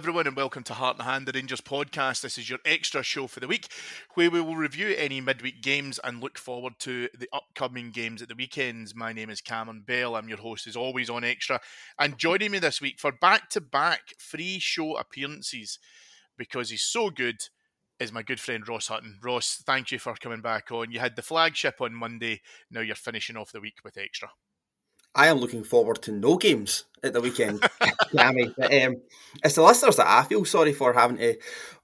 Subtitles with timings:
[0.00, 2.22] Everyone, and welcome to Heart and Hand, the Rangers podcast.
[2.22, 3.68] This is your extra show for the week,
[4.14, 8.28] where we will review any midweek games and look forward to the upcoming games at
[8.28, 8.94] the weekends.
[8.94, 10.16] My name is Cameron Bell.
[10.16, 11.60] I'm your host, as always, on Extra.
[11.98, 15.78] And joining me this week for back to back free show appearances,
[16.38, 17.36] because he's so good,
[17.98, 19.18] is my good friend Ross Hutton.
[19.22, 20.92] Ross, thank you for coming back on.
[20.92, 24.30] You had the flagship on Monday, now you're finishing off the week with Extra.
[25.14, 27.64] I am looking forward to no games at the weekend.
[28.12, 28.96] But, um,
[29.44, 31.36] it's the listeners that I feel sorry for having to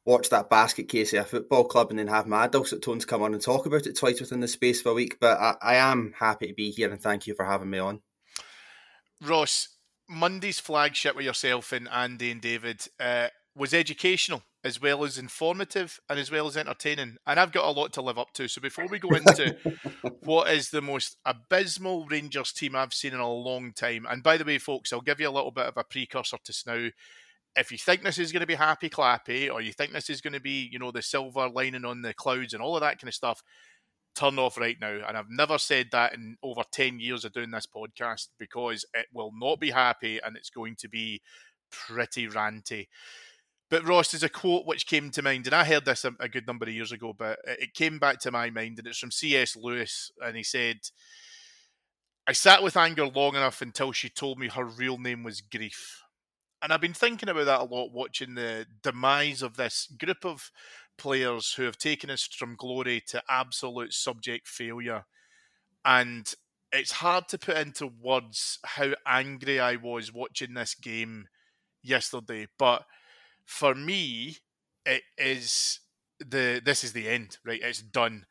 [0.05, 3.23] watch that basket case of a football club and then have my dulcet tones come
[3.23, 5.19] on and talk about it twice within the space of a week.
[5.21, 8.01] But I, I am happy to be here and thank you for having me on.
[9.23, 9.69] Ross,
[10.09, 16.00] Monday's flagship with yourself and Andy and David uh, was educational as well as informative
[16.10, 17.16] and as well as entertaining.
[17.25, 18.49] And I've got a lot to live up to.
[18.49, 19.56] So before we go into
[20.25, 24.37] what is the most abysmal Rangers team I've seen in a long time, and by
[24.37, 26.91] the way, folks, I'll give you a little bit of a precursor to Snow.
[27.54, 30.21] If you think this is going to be happy clappy, or you think this is
[30.21, 33.00] going to be, you know, the silver lining on the clouds and all of that
[33.00, 33.44] kind of stuff,
[34.16, 34.98] turn off right now.
[35.06, 39.06] And I've never said that in over 10 years of doing this podcast because it
[39.15, 41.22] will not be happy and it's going to be
[41.71, 42.88] pretty ranty.
[43.69, 46.28] But Ross, there's a quote which came to mind, and I heard this a, a
[46.28, 49.10] good number of years ago, but it came back to my mind, and it's from
[49.10, 49.56] C.S.
[49.56, 50.77] Lewis, and he said,
[52.28, 56.03] "I sat with anger long enough until she told me her real name was grief."
[56.62, 60.50] And I've been thinking about that a lot, watching the demise of this group of
[60.97, 65.04] players who have taken us from glory to absolute subject failure,
[65.84, 66.33] and
[66.72, 71.27] it's hard to put into words how angry I was watching this game
[71.83, 72.84] yesterday, but
[73.47, 74.39] for me,
[74.84, 75.81] it is
[76.19, 77.61] the this is the end, right?
[77.62, 78.27] It's done.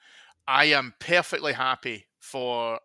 [0.47, 2.79] I am perfectly happy for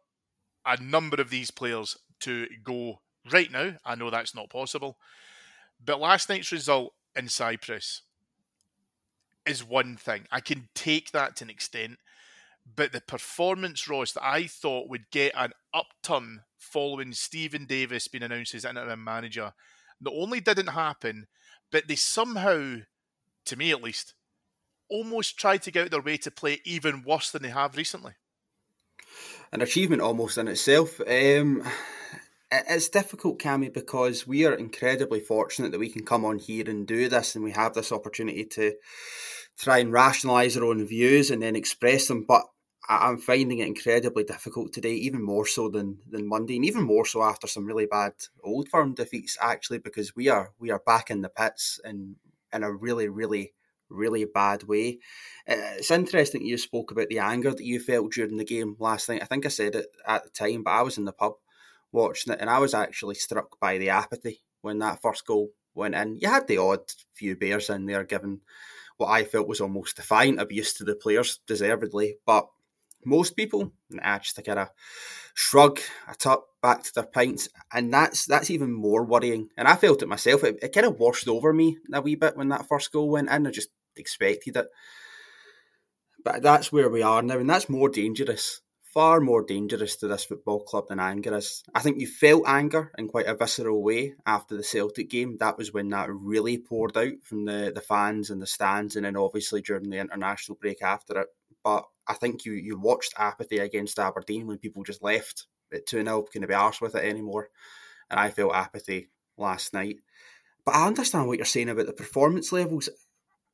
[0.65, 3.75] a number of these players to go right now.
[3.85, 4.97] I know that's not possible.
[5.85, 8.03] But last night's result in Cyprus
[9.47, 10.27] is one thing.
[10.31, 11.99] I can take that to an extent.
[12.77, 18.23] But the performance, Ross, that I thought would get an upturn following Steven Davis being
[18.23, 19.55] announced as interim manager,
[20.01, 21.27] not only didn't happen,
[21.71, 22.77] but they somehow,
[23.47, 24.15] to me at least,
[24.89, 28.13] almost tried to get out their way to play even worse than they have recently.
[29.53, 31.01] An achievement almost in itself.
[31.01, 31.65] Um,
[32.51, 36.87] it's difficult, Cammy, because we are incredibly fortunate that we can come on here and
[36.87, 38.75] do this, and we have this opportunity to
[39.59, 42.25] try and rationalise our own views and then express them.
[42.27, 42.45] But
[42.91, 47.07] I'm finding it incredibly difficult today, even more so than than Monday, and even more
[47.07, 49.39] so after some really bad old firm defeats.
[49.41, 52.17] Actually, because we are we are back in the pits in
[52.53, 53.53] in a really really
[53.89, 54.99] really bad way.
[55.49, 59.09] Uh, it's interesting you spoke about the anger that you felt during the game last
[59.09, 59.23] night.
[59.23, 61.35] I think I said it at the time, but I was in the pub
[61.93, 65.95] watching it, and I was actually struck by the apathy when that first goal went
[65.95, 66.17] in.
[66.17, 68.41] You had the odd few bears in there, given
[68.97, 72.49] what I felt was almost defiant abuse to the players, deservedly, but
[73.05, 74.69] most people, I just to kind of
[75.35, 79.49] shrug, a tut, back to their pints, and that's that's even more worrying.
[79.57, 80.45] And I felt it myself.
[80.45, 83.31] It, it kind of washed over me a wee bit when that first goal went
[83.31, 83.47] in.
[83.47, 84.67] I just expected it,
[86.25, 90.25] but that's where we are now, and that's more dangerous, far more dangerous to this
[90.25, 91.63] football club than anger is.
[91.75, 95.39] I think you felt anger in quite a visceral way after the Celtic game.
[95.39, 99.05] That was when that really poured out from the the fans and the stands, and
[99.05, 101.29] then obviously during the international break after it.
[101.63, 106.05] But I think you you watched apathy against Aberdeen when people just left at 2
[106.05, 107.49] 0, couldn't be arsed with it anymore.
[108.11, 109.99] And I felt apathy last night.
[110.65, 112.89] But I understand what you're saying about the performance levels.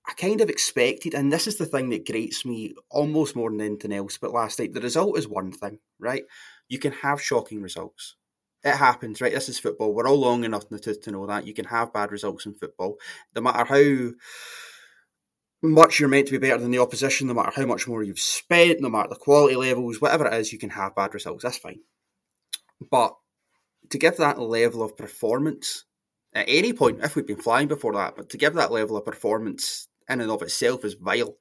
[0.08, 3.60] I kind of expected, and this is the thing that grates me almost more than
[3.60, 4.18] anything else.
[4.18, 6.22] But last night, the result is one thing, right?
[6.68, 8.14] You can have shocking results.
[8.62, 9.32] It happens, right?
[9.32, 9.92] This is football.
[9.92, 11.46] We're all long enough to, to know that.
[11.46, 12.96] You can have bad results in football.
[13.34, 14.12] No matter how
[15.62, 18.18] much you're meant to be better than the opposition, no matter how much more you've
[18.18, 21.42] spent, no matter the quality levels, whatever it is, you can have bad results.
[21.42, 21.80] That's fine.
[22.90, 23.14] But
[23.90, 25.84] to give that level of performance
[26.34, 29.04] at any point, if we've been flying before that, but to give that level of
[29.04, 31.36] performance in and of itself is vile.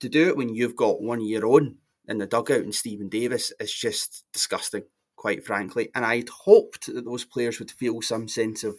[0.00, 1.76] To do it when you've got one year on
[2.08, 4.84] in the dugout and Steven Davis is just disgusting,
[5.16, 5.90] quite frankly.
[5.94, 8.78] And I'd hoped that those players would feel some sense of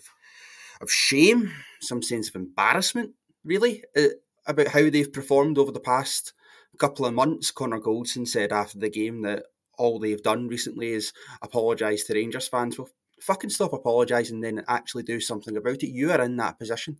[0.81, 3.11] of shame, some sense of embarrassment,
[3.45, 4.09] really, uh,
[4.47, 6.33] about how they've performed over the past
[6.77, 7.51] couple of months.
[7.51, 9.43] Connor Goldson said after the game that
[9.77, 12.77] all they've done recently is apologise to Rangers fans.
[12.77, 12.89] Well,
[13.19, 15.89] fucking stop apologising then actually do something about it.
[15.89, 16.97] You are in that position.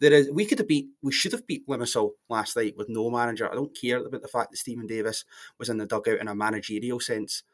[0.00, 3.10] There is we could have beat we should have beat Limassol last night with no
[3.10, 3.50] manager.
[3.50, 5.24] I don't care about the fact that Steven Davis
[5.58, 7.44] was in the dugout in a managerial sense.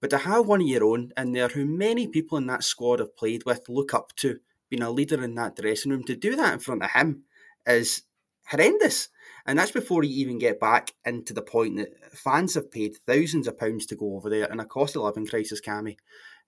[0.00, 2.98] But to have one of your own in there who many people in that squad
[2.98, 6.34] have played with, look up to, being a leader in that dressing room, to do
[6.36, 7.22] that in front of him
[7.66, 8.02] is
[8.46, 9.08] horrendous.
[9.46, 13.48] And that's before you even get back into the point that fans have paid thousands
[13.48, 15.96] of pounds to go over there in a cost of living crisis, Cammy.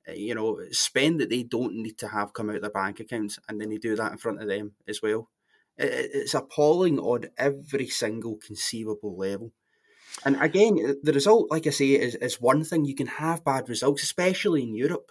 [0.08, 3.00] Uh, you know, spend that they don't need to have come out of their bank
[3.00, 5.30] accounts, and then they do that in front of them as well.
[5.76, 9.52] It's appalling on every single conceivable level.
[10.24, 12.84] And again, the result, like I say, is, is one thing.
[12.84, 15.10] You can have bad results, especially in Europe.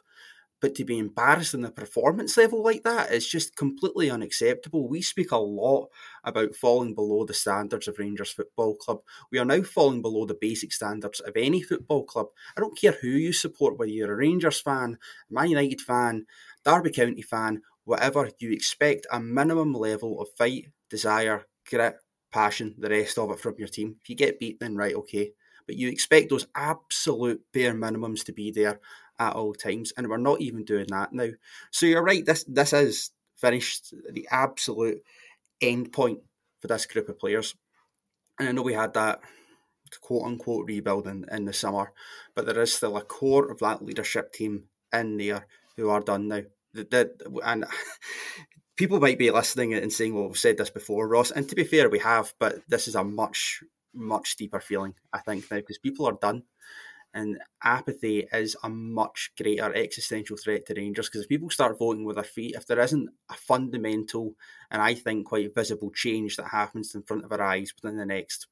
[0.64, 4.88] But to be embarrassed in the performance level like that is just completely unacceptable.
[4.88, 5.90] We speak a lot
[6.24, 9.00] about falling below the standards of Rangers Football Club.
[9.30, 12.28] We are now falling below the basic standards of any football club.
[12.56, 15.00] I don't care who you support, whether you're a Rangers fan,
[15.30, 16.28] Man United fan,
[16.64, 21.98] Derby County fan, whatever, you expect a minimum level of fight, desire, grit,
[22.32, 23.98] passion, the rest of it from your team.
[24.02, 25.34] If you get beat, then right, okay.
[25.66, 28.80] But you expect those absolute bare minimums to be there
[29.20, 31.30] at all times, and we're not even doing that now.
[31.72, 32.26] So you're right.
[32.26, 35.04] This this is finished the absolute
[35.62, 36.20] end point
[36.60, 37.56] for this group of players.
[38.40, 39.20] And I know we had that
[40.02, 41.92] quote unquote rebuilding in the summer,
[42.36, 44.64] but there is still a core of that leadership team
[44.94, 46.42] in there who are done now.
[46.74, 47.66] The, the, and
[48.78, 51.64] people might be listening and saying, "Well, we've said this before, Ross." And to be
[51.64, 53.64] fair, we have, but this is a much,
[53.94, 56.44] much deeper feeling, I think, now because people are done
[57.14, 62.06] and apathy is a much greater existential threat to Rangers because if people start voting
[62.06, 64.36] with their feet, if there isn't a fundamental
[64.72, 68.06] and I think quite visible change that happens in front of our eyes within the
[68.06, 68.48] next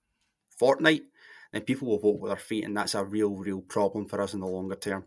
[0.58, 1.02] fortnight,
[1.52, 4.34] then people will vote with their feet, and that's a real, real problem for us
[4.34, 5.06] in the longer term.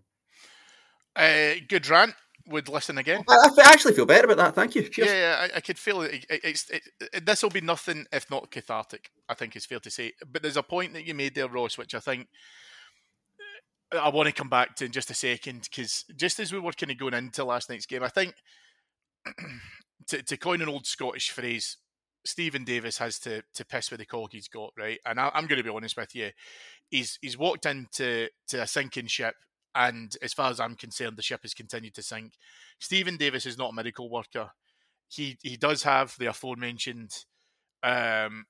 [1.14, 2.14] Uh, good rant.
[2.48, 3.24] Would listen again.
[3.26, 4.54] I, I, actually feel better about that.
[4.54, 4.82] Thank you.
[4.82, 5.08] Cheers.
[5.08, 6.26] Yeah, yeah I, I, could feel it.
[6.28, 6.82] it, it,
[7.14, 9.10] it this will be nothing if not cathartic.
[9.30, 10.12] I think it's fair to say.
[10.30, 12.28] But there's a point that you made there, Ross, which I think
[13.94, 16.72] I want to come back to in just a second because just as we were
[16.72, 18.34] kind of going into last night's game, I think
[20.08, 21.78] to, to coin an old Scottish phrase,
[22.26, 24.98] Steven Davis has to to piss with the cog he's got, right?
[25.04, 26.30] And I, am going to be honest with you,
[26.90, 29.34] he's he's walked into to a sinking ship,
[29.74, 32.32] and as far as I'm concerned, the ship has continued to sink.
[32.80, 34.50] Steven Davis is not a miracle worker.
[35.08, 37.10] He he does have the aforementioned
[37.82, 38.46] um,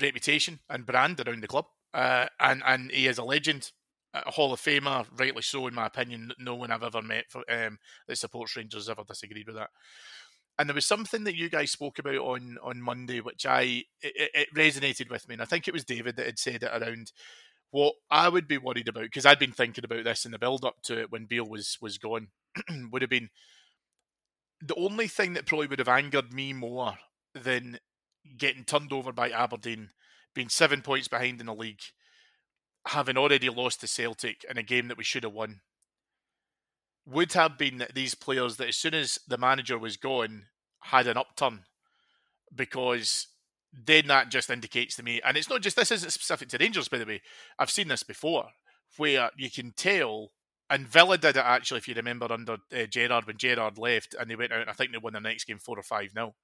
[0.00, 3.70] reputation and brand around the club, uh, and and he is a legend
[4.14, 6.32] a Hall of Famer, rightly so, in my opinion.
[6.38, 9.70] No one I've ever met for, um, that supports Rangers ever disagreed with that.
[10.58, 14.30] And there was something that you guys spoke about on on Monday, which I it,
[14.34, 17.10] it resonated with me, and I think it was David that had said it around
[17.72, 20.64] what I would be worried about because I'd been thinking about this in the build
[20.64, 22.28] up to it when Beale was was gone.
[22.92, 23.30] would have been
[24.64, 26.94] the only thing that probably would have angered me more
[27.34, 27.78] than
[28.38, 29.90] getting turned over by Aberdeen,
[30.34, 31.82] being seven points behind in the league,
[32.86, 35.60] having already lost to Celtic in a game that we should have won,
[37.06, 40.46] would have been these players that as soon as the manager was gone
[40.80, 41.60] had an upturn
[42.54, 43.28] because
[43.72, 46.88] then that just indicates to me, and it's not just this isn't specific to Rangers,
[46.88, 47.20] by the way.
[47.58, 48.50] I've seen this before,
[48.96, 50.30] where you can tell
[50.70, 54.30] and Villa did it actually, if you remember, under uh, Gerrard when Gerrard left, and
[54.30, 54.68] they went out.
[54.68, 56.34] I think they won their next game four or five nil.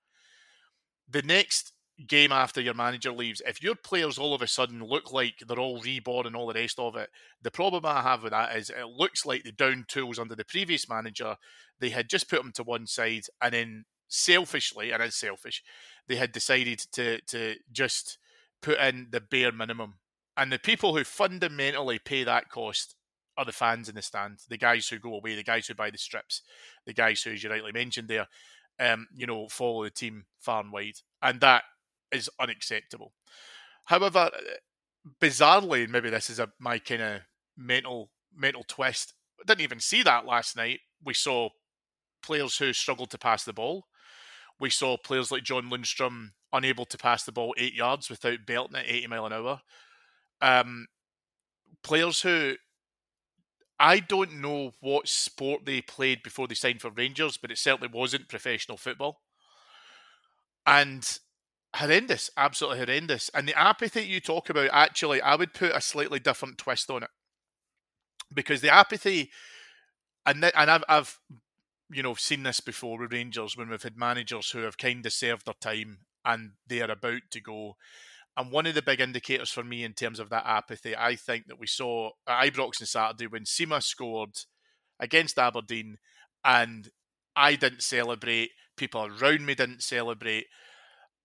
[1.09, 1.73] The next
[2.07, 5.59] game after your manager leaves, if your players all of a sudden look like they're
[5.59, 7.11] all reborn and all the rest of it,
[7.43, 10.45] the problem I have with that is it looks like the down tools under the
[10.45, 11.37] previous manager.
[11.79, 15.63] They had just put them to one side, and then selfishly, and it's selfish,
[16.09, 18.19] they had decided to to just
[18.63, 19.95] put in the bare minimum.
[20.37, 22.97] And the people who fundamentally pay that cost
[23.37, 25.91] are the fans in the stand, the guys who go away, the guys who buy
[25.91, 26.43] the strips,
[26.87, 28.27] the guys who, as you rightly mentioned there,
[28.79, 30.97] um, you know, follow the team far and wide.
[31.23, 31.65] And that
[32.13, 33.13] is unacceptable.
[33.85, 34.31] However,
[35.21, 37.21] bizarrely, and maybe this is a my kind of
[37.57, 39.15] mental mental twist.
[39.41, 40.81] I didn't even see that last night.
[41.05, 41.51] We saw
[42.23, 43.87] players who struggled to pass the ball.
[44.59, 48.77] We saw players like John Lundstram unable to pass the ball eight yards without belting
[48.77, 49.61] at 80 mile an hour.
[50.43, 50.87] Um,
[51.83, 52.57] players who
[53.79, 57.89] I don't know what sport they played before they signed for Rangers, but it certainly
[57.91, 59.23] wasn't professional football.
[60.67, 61.19] And
[61.77, 63.31] horrendous, absolutely horrendous.
[63.35, 67.03] And the apathy you talk about, actually, I would put a slightly different twist on
[67.03, 67.11] it
[68.35, 69.31] because the apathy,
[70.27, 71.19] and and I've I've
[71.91, 75.13] you know seen this before with Rangers when we've had managers who have kind of
[75.13, 77.77] served their time and they are about to go.
[78.37, 81.47] And one of the big indicators for me in terms of that apathy, I think
[81.49, 84.37] that we saw at Ibrox on Saturday when Sima scored
[85.01, 85.99] against Aberdeen
[86.45, 86.91] and
[87.35, 90.47] I didn't celebrate, people around me didn't celebrate.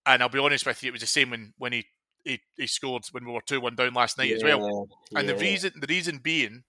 [0.06, 1.86] And I'll be honest with you, it was the same when, when he,
[2.24, 4.88] he, he scored when we were 2 1 down last night yeah, as well.
[5.16, 5.34] And yeah.
[5.34, 6.64] the reason the reason being,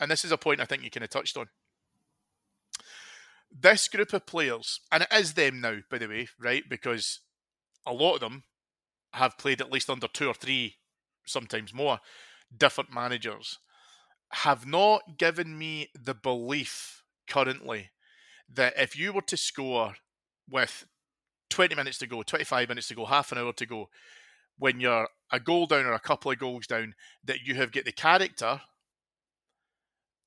[0.00, 1.46] and this is a point I think you kind of touched on.
[3.50, 6.64] This group of players, and it is them now, by the way, right?
[6.68, 7.20] Because
[7.86, 8.42] a lot of them
[9.14, 10.76] have played at least under two or three,
[11.24, 12.00] sometimes more,
[12.56, 13.58] different managers,
[14.32, 17.90] have not given me the belief currently
[18.52, 19.94] that if you were to score
[20.48, 20.86] with
[21.50, 23.88] 20 minutes to go, 25 minutes to go, half an hour to go,
[24.58, 27.84] when you're a goal down or a couple of goals down, that you have got
[27.84, 28.60] the character,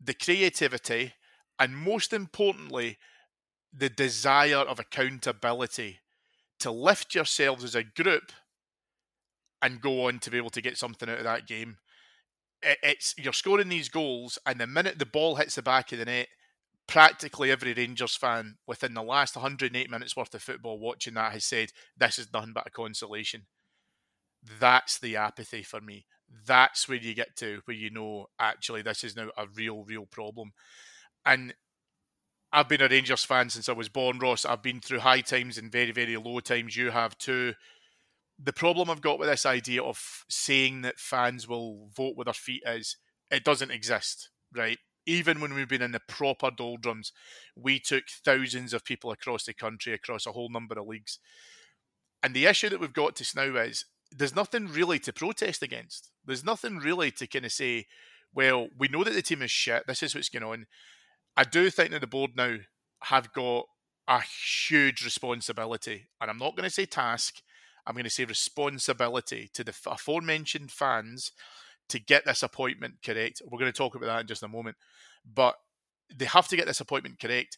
[0.02, 1.14] the creativity,
[1.60, 2.98] and most importantly,
[3.74, 6.00] the desire of accountability
[6.60, 8.32] to lift yourselves as a group
[9.62, 11.78] and go on to be able to get something out of that game.
[12.62, 16.06] It's you're scoring these goals, and the minute the ball hits the back of the
[16.06, 16.28] net,
[16.90, 21.46] practically every Rangers fan within the last 108 minutes worth of football watching that has
[21.46, 23.46] said this is nothing but a consolation.
[24.60, 26.08] That's the apathy for me.
[26.48, 30.08] That's where you get to where you know actually this is now a real, real
[30.08, 30.52] problem.
[31.26, 31.54] And
[32.52, 34.44] I've been a Rangers fan since I was born, Ross.
[34.44, 36.76] I've been through high times and very, very low times.
[36.76, 37.54] You have too.
[38.42, 42.34] The problem I've got with this idea of saying that fans will vote with their
[42.34, 42.98] feet is
[43.30, 44.80] it doesn't exist, right?
[45.10, 47.12] Even when we've been in the proper doldrums,
[47.56, 51.18] we took thousands of people across the country, across a whole number of leagues.
[52.22, 53.86] And the issue that we've got to now is
[54.16, 56.12] there's nothing really to protest against.
[56.24, 57.88] There's nothing really to kind of say,
[58.36, 59.88] well, we know that the team is shit.
[59.88, 60.68] This is what's going on.
[61.36, 62.58] I do think that the board now
[63.06, 63.66] have got
[64.08, 64.22] a
[64.68, 67.42] huge responsibility, and I'm not going to say task.
[67.88, 71.32] I'm going to say responsibility to the aforementioned fans
[71.90, 73.42] to get this appointment correct.
[73.46, 74.78] We're going to talk about that in just a moment,
[75.26, 75.56] but
[76.16, 77.58] they have to get this appointment correct.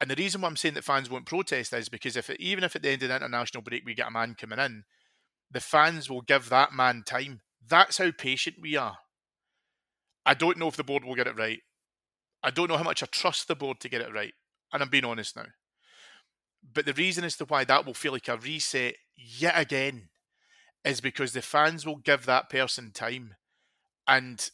[0.00, 2.62] And the reason why I'm saying that fans won't protest is because if it, even
[2.62, 4.84] if at the end of the international break we get a man coming in,
[5.50, 7.40] the fans will give that man time.
[7.66, 8.98] That's how patient we are.
[10.24, 11.60] I don't know if the board will get it right.
[12.42, 14.34] I don't know how much I trust the board to get it right.
[14.72, 15.46] And I'm being honest now.
[16.72, 20.10] But the reason as to why that will feel like a reset yet again
[20.84, 23.34] is because the fans will give that person time.
[24.08, 24.50] And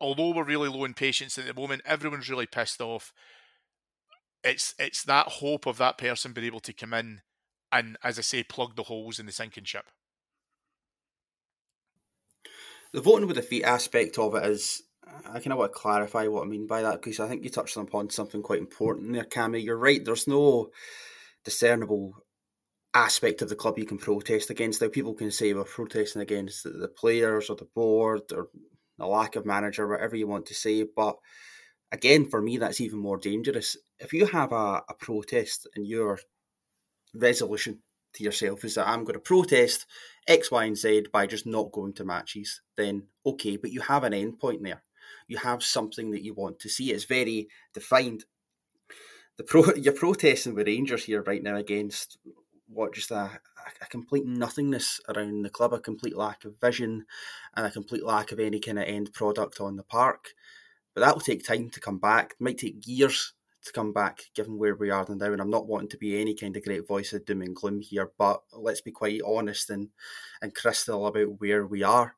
[0.00, 3.12] although we're really low in patience at the moment, everyone's really pissed off.
[4.42, 7.20] It's it's that hope of that person being able to come in
[7.70, 9.84] and, as I say, plug the holes in the sinking ship.
[12.92, 14.82] The voting with the feet aspect of it is
[15.26, 17.50] I kind of want to clarify what I mean by that because I think you
[17.50, 19.62] touched upon something quite important there, Cammy.
[19.62, 20.04] You're right.
[20.04, 20.70] There's no
[21.44, 22.14] discernible
[22.94, 24.82] aspect of the club you can protest against.
[24.82, 28.48] Now, people can say we're protesting against the players or the board or
[28.98, 30.84] the lack of manager, whatever you want to say.
[30.84, 31.16] But
[31.92, 33.76] again, for me, that's even more dangerous.
[33.98, 36.18] If you have a, a protest and your
[37.14, 37.80] resolution
[38.14, 39.86] to yourself is that I'm going to protest
[40.26, 44.04] X, Y, and Z by just not going to matches, then okay, but you have
[44.04, 44.82] an end point there
[45.30, 46.90] you have something that you want to see.
[46.90, 48.24] It's very defined.
[49.38, 52.18] The pro, you're protesting with Rangers here right now against
[52.72, 53.30] what just a,
[53.80, 57.04] a complete nothingness around the club, a complete lack of vision,
[57.56, 60.28] and a complete lack of any kind of end product on the park.
[60.94, 62.32] But that will take time to come back.
[62.32, 63.32] It might take years
[63.64, 65.32] to come back, given where we are now.
[65.32, 67.80] And I'm not wanting to be any kind of great voice of doom and gloom
[67.80, 69.88] here, but let's be quite honest and
[70.40, 72.16] and crystal about where we are.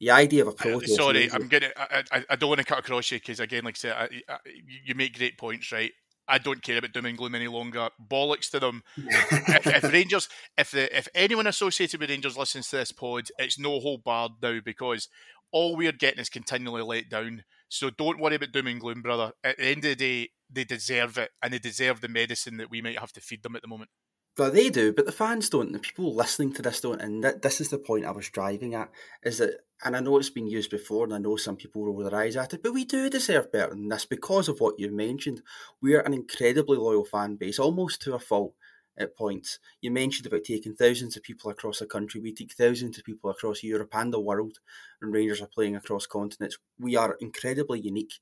[0.00, 0.96] The idea of a process.
[0.96, 1.70] Sorry, I'm gonna.
[1.76, 3.92] I, I, I, don't want to cut across you because again, like I said,
[4.28, 4.36] I,
[4.84, 5.92] you make great points, right?
[6.32, 7.90] I don't care about doom and gloom any longer.
[8.02, 8.82] Bollocks to them.
[8.96, 13.58] if, if, Rangers, if the if anyone associated with Rangers listens to this pod, it's
[13.58, 15.08] no hold barred now because
[15.52, 17.44] all we're getting is continually let down.
[17.68, 19.32] So don't worry about doom and gloom, brother.
[19.44, 22.70] At the end of the day, they deserve it, and they deserve the medicine that
[22.70, 23.90] we might have to feed them at the moment.
[24.34, 25.72] But they do, but the fans don't.
[25.72, 27.02] The people listening to this don't.
[27.02, 28.90] And th- this is the point I was driving at:
[29.22, 32.02] is that, and I know it's been used before, and I know some people roll
[32.02, 34.92] their eyes at it, but we do deserve better than this because of what you've
[34.92, 35.42] mentioned.
[35.82, 38.54] We are an incredibly loyal fan base, almost to a fault
[38.96, 39.58] at points.
[39.82, 42.20] You mentioned about taking thousands of people across the country.
[42.20, 44.60] We take thousands of people across Europe and the world,
[45.02, 46.56] and Rangers are playing across continents.
[46.78, 48.14] We are incredibly unique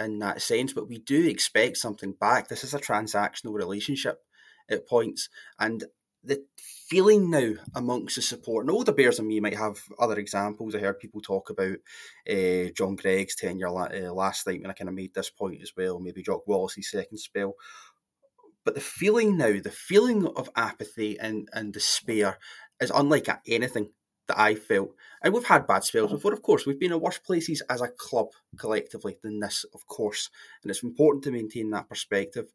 [0.00, 2.48] in that sense, but we do expect something back.
[2.48, 4.22] This is a transactional relationship
[4.70, 5.28] at points,
[5.58, 5.84] and
[6.24, 10.18] the feeling now amongst the support, and all the Bears and me might have other
[10.18, 10.74] examples.
[10.74, 11.78] I heard people talk about
[12.30, 15.72] uh, John Greig's tenure uh, last night when I kind of made this point as
[15.76, 17.54] well, maybe Jock Wallace's second spell.
[18.64, 22.38] But the feeling now, the feeling of apathy and, and despair
[22.80, 23.90] is unlike anything
[24.28, 24.90] that I felt.
[25.22, 26.64] And we've had bad spells before, of course.
[26.64, 30.30] We've been in worse places as a club collectively than this, of course.
[30.62, 32.52] And it's important to maintain that perspective.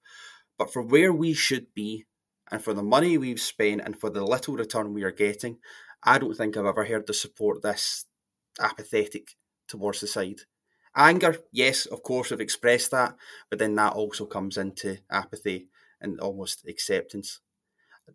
[0.58, 2.06] But for where we should be,
[2.50, 5.58] and for the money we've spent, and for the little return we are getting,
[6.04, 8.06] I don't think I've ever heard the support this
[8.60, 9.36] apathetic
[9.68, 10.42] towards the side.
[10.96, 13.16] Anger, yes, of course, I've expressed that,
[13.50, 15.68] but then that also comes into apathy
[16.02, 17.42] and almost acceptance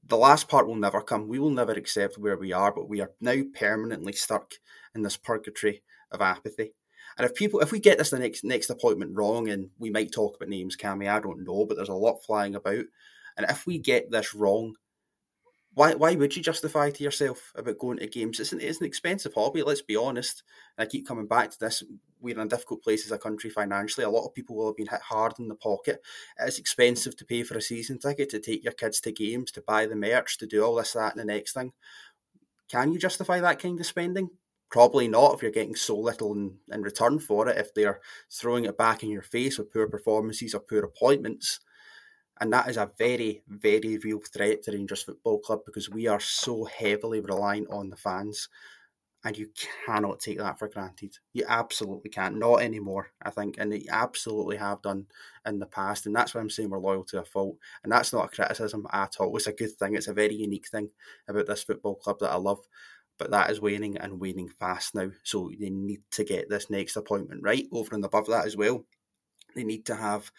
[0.04, 1.28] the last part will never come.
[1.28, 4.54] We will never accept where we are, but we are now permanently stuck
[4.94, 6.74] in this purgatory of apathy.
[7.18, 10.12] And if people, if we get this the next next appointment wrong, and we might
[10.12, 12.84] talk about names, Cammy, I don't know, but there's a lot flying about.
[13.36, 14.74] And if we get this wrong,
[15.74, 18.40] why why would you justify to yourself about going to games?
[18.40, 20.42] It's an, it's an expensive hobby, let's be honest.
[20.76, 21.82] And I keep coming back to this.
[22.20, 24.04] We're in a difficult place as a country financially.
[24.04, 26.00] A lot of people will have been hit hard in the pocket.
[26.38, 29.62] It's expensive to pay for a season ticket, to take your kids to games, to
[29.62, 31.72] buy the merch, to do all this, that, and the next thing.
[32.68, 34.30] Can you justify that kind of spending?
[34.72, 38.64] Probably not if you're getting so little in, in return for it, if they're throwing
[38.64, 41.60] it back in your face with poor performances or poor appointments.
[42.40, 46.18] And that is a very, very real threat to Rangers Football Club because we are
[46.18, 48.48] so heavily reliant on the fans.
[49.24, 49.50] And you
[49.86, 51.16] cannot take that for granted.
[51.32, 52.38] You absolutely can't.
[52.38, 53.56] Not anymore, I think.
[53.58, 55.06] And you absolutely have done
[55.46, 56.06] in the past.
[56.06, 57.56] And that's why I'm saying we're loyal to a fault.
[57.84, 59.36] And that's not a criticism at all.
[59.36, 59.94] It's a good thing.
[59.94, 60.88] It's a very unique thing
[61.28, 62.58] about this football club that I love.
[63.18, 65.10] But that is waning and waning fast now.
[65.22, 67.66] So they need to get this next appointment right.
[67.72, 68.84] Over and above that as well,
[69.54, 70.32] they need to have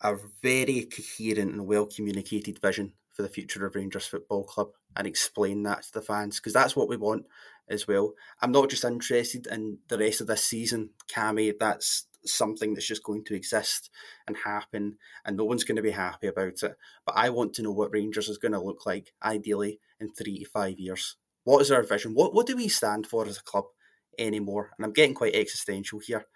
[0.00, 5.06] a very coherent and well communicated vision for the future of Rangers Football Club and
[5.06, 7.26] explain that to the fans because that's what we want
[7.68, 8.12] as well.
[8.40, 11.52] I'm not just interested in the rest of this season, Cammy.
[11.58, 13.90] That's something that's just going to exist
[14.26, 16.76] and happen, and no one's going to be happy about it.
[17.04, 20.40] But I want to know what Rangers is going to look like, ideally, in three
[20.40, 21.16] to five years.
[21.46, 22.12] What is our vision?
[22.12, 23.66] What what do we stand for as a club
[24.18, 24.72] anymore?
[24.76, 26.26] And I'm getting quite existential here,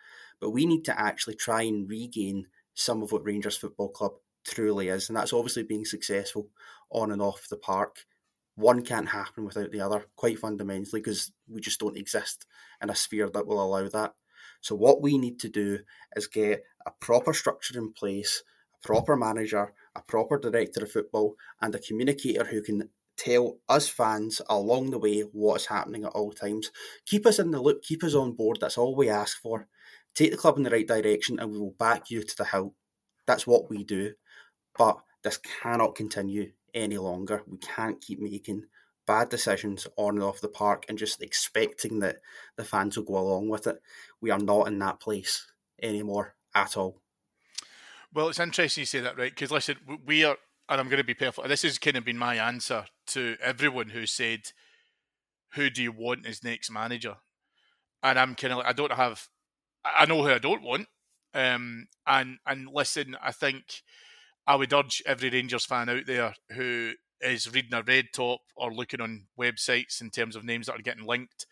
[0.40, 4.12] but we need to actually try and regain some of what Rangers Football Club
[4.46, 6.50] truly is, and that's obviously being successful
[6.92, 8.06] on and off the park.
[8.54, 12.46] One can't happen without the other, quite fundamentally, because we just don't exist
[12.80, 14.14] in a sphere that will allow that.
[14.60, 15.80] So, what we need to do
[16.14, 18.44] is get a proper structure in place,
[18.80, 22.90] a proper manager, a proper director of football, and a communicator who can
[23.24, 26.70] tell us fans along the way what is happening at all times.
[27.06, 28.58] Keep us in the loop, keep us on board.
[28.60, 29.68] That's all we ask for.
[30.14, 32.74] Take the club in the right direction and we will back you to the hilt.
[33.26, 34.12] That's what we do.
[34.76, 37.42] But this cannot continue any longer.
[37.46, 38.64] We can't keep making
[39.06, 42.16] bad decisions on and off the park and just expecting that
[42.56, 43.76] the fans will go along with it.
[44.20, 45.46] We are not in that place
[45.82, 47.00] anymore at all.
[48.12, 49.32] Well, it's interesting you say that, right?
[49.32, 50.36] Because listen, we are,
[50.68, 51.48] and I'm going to be perfect.
[51.48, 54.52] This has kind of been my answer to everyone who said,
[55.54, 57.16] "Who do you want as next manager?"
[58.02, 59.28] And I'm kind of like, I don't have
[59.84, 60.88] I know who I don't want.
[61.34, 63.82] Um, and and listen, I think
[64.46, 68.72] I would urge every Rangers fan out there who is reading a red top or
[68.72, 71.46] looking on websites in terms of names that are getting linked.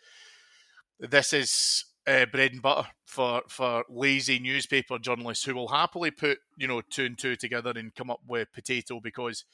[0.99, 6.39] This is uh, bread and butter for for lazy newspaper journalists who will happily put
[6.57, 9.45] you know two and two together and come up with potato because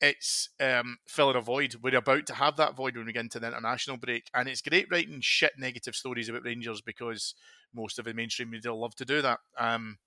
[0.00, 1.76] it's um, filling a void.
[1.82, 4.62] We're about to have that void when we get into the international break, and it's
[4.62, 7.34] great writing shit negative stories about Rangers because
[7.74, 9.40] most of the mainstream media love to do that.
[9.58, 9.98] Um,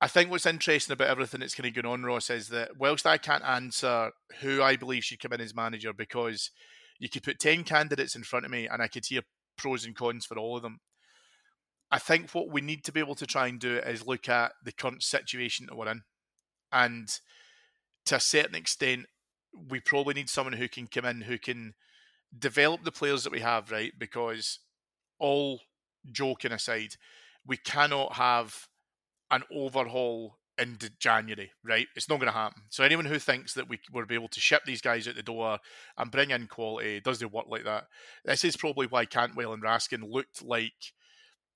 [0.00, 3.06] I think what's interesting about everything that's kind of going on, Ross, is that whilst
[3.06, 6.50] I can't answer who I believe should come in as manager because
[6.98, 9.22] you could put 10 candidates in front of me and I could hear
[9.56, 10.80] pros and cons for all of them.
[11.92, 14.52] I think what we need to be able to try and do is look at
[14.64, 16.02] the current situation that we're in.
[16.72, 17.08] And
[18.06, 19.06] to a certain extent,
[19.68, 21.74] we probably need someone who can come in who can
[22.36, 23.92] develop the players that we have, right?
[23.98, 24.58] Because
[25.18, 25.60] all
[26.10, 26.96] joking aside,
[27.46, 28.68] we cannot have
[29.30, 31.86] an overhaul in January, right?
[31.96, 32.62] It's not going to happen.
[32.68, 35.22] So anyone who thinks that we will be able to ship these guys out the
[35.22, 35.58] door
[35.96, 37.86] and bring in quality does they work like that?
[38.24, 40.92] This is probably why Cantwell and Raskin looked like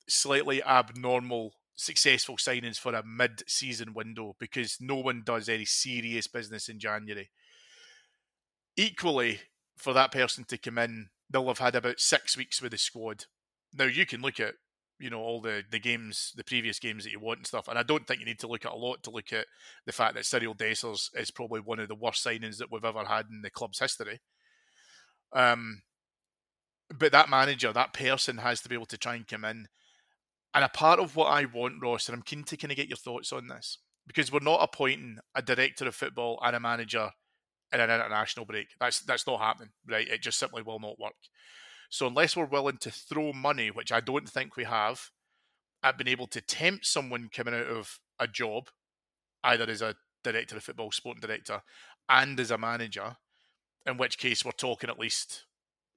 [0.08, 6.68] slightly abnormal successful signings for a mid-season window because no one does any serious business
[6.68, 7.30] in January.
[8.76, 9.40] Equally,
[9.76, 13.26] for that person to come in, they'll have had about six weeks with the squad.
[13.74, 14.54] Now you can look at
[14.98, 17.68] you know all the the games, the previous games that you want and stuff.
[17.68, 19.46] And I don't think you need to look at a lot to look at
[19.84, 23.04] the fact that Cyriel Dessers is probably one of the worst signings that we've ever
[23.04, 24.20] had in the club's history.
[25.32, 25.82] Um,
[26.96, 29.68] but that manager, that person, has to be able to try and come in.
[30.56, 32.88] And a part of what I want, Ross, and I'm keen to kind of get
[32.88, 37.10] your thoughts on this, because we're not appointing a director of football and a manager
[37.74, 38.68] in an international break.
[38.80, 40.08] That's that's not happening, right?
[40.08, 41.12] It just simply will not work.
[41.90, 45.10] So unless we're willing to throw money, which I don't think we have,
[45.82, 48.68] at being able to tempt someone coming out of a job,
[49.44, 51.60] either as a director of football, sporting director,
[52.08, 53.16] and as a manager,
[53.84, 55.44] in which case we're talking at least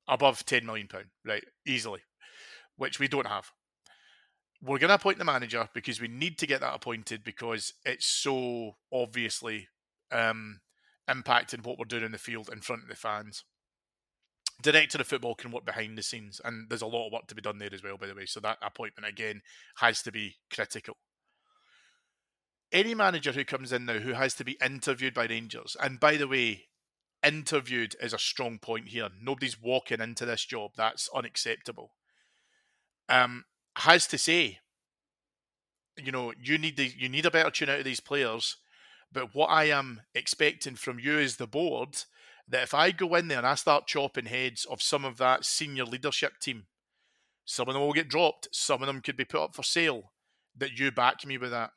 [0.05, 1.45] above ten million pound, right?
[1.65, 2.01] Easily,
[2.75, 3.51] which we don't have.
[4.61, 8.05] We're going to appoint the manager because we need to get that appointed because it's
[8.05, 9.69] so obviously
[10.11, 10.59] um,
[11.09, 13.45] impacting what we're doing in the field in front of the fans
[14.61, 17.35] director of football can work behind the scenes, and there's a lot of work to
[17.35, 18.25] be done there as well, by the way.
[18.25, 19.41] So that appointment again
[19.77, 20.97] has to be critical.
[22.71, 26.17] Any manager who comes in now who has to be interviewed by Rangers, and by
[26.17, 26.65] the way,
[27.25, 29.09] interviewed is a strong point here.
[29.21, 30.71] Nobody's walking into this job.
[30.77, 31.91] That's unacceptable.
[33.07, 33.45] Um,
[33.79, 34.59] has to say,
[35.97, 38.57] you know, you need the you need a better tune out of these players.
[39.11, 42.03] But what I am expecting from you as the board
[42.47, 45.45] that if I go in there and I start chopping heads of some of that
[45.45, 46.65] senior leadership team,
[47.45, 50.11] some of them will get dropped, some of them could be put up for sale.
[50.57, 51.71] That you back me with that.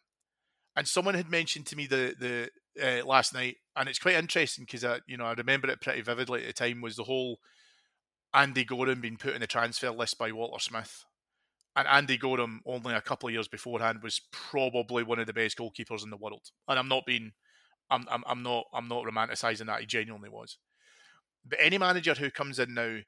[0.74, 2.50] And someone had mentioned to me the the
[2.82, 6.00] uh, last night, and it's quite interesting because I you know I remember it pretty
[6.00, 7.38] vividly at the time was the whole
[8.34, 11.04] Andy Goram being put in the transfer list by Walter Smith.
[11.74, 15.56] And Andy Goram, only a couple of years beforehand, was probably one of the best
[15.56, 16.50] goalkeepers in the world.
[16.68, 17.32] And I'm not being
[17.90, 19.80] I'm, I'm, I'm not I'm not romanticizing that.
[19.80, 20.58] He genuinely was.
[21.46, 22.98] But any manager who comes in now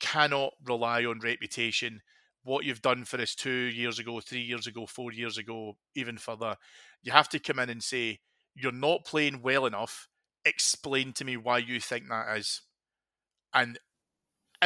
[0.00, 2.02] cannot rely on reputation.
[2.42, 6.16] What you've done for us two years ago, three years ago, four years ago, even
[6.16, 6.56] further,
[7.02, 8.20] you have to come in and say
[8.54, 10.08] you're not playing well enough.
[10.44, 12.62] Explain to me why you think that is.
[13.52, 13.78] And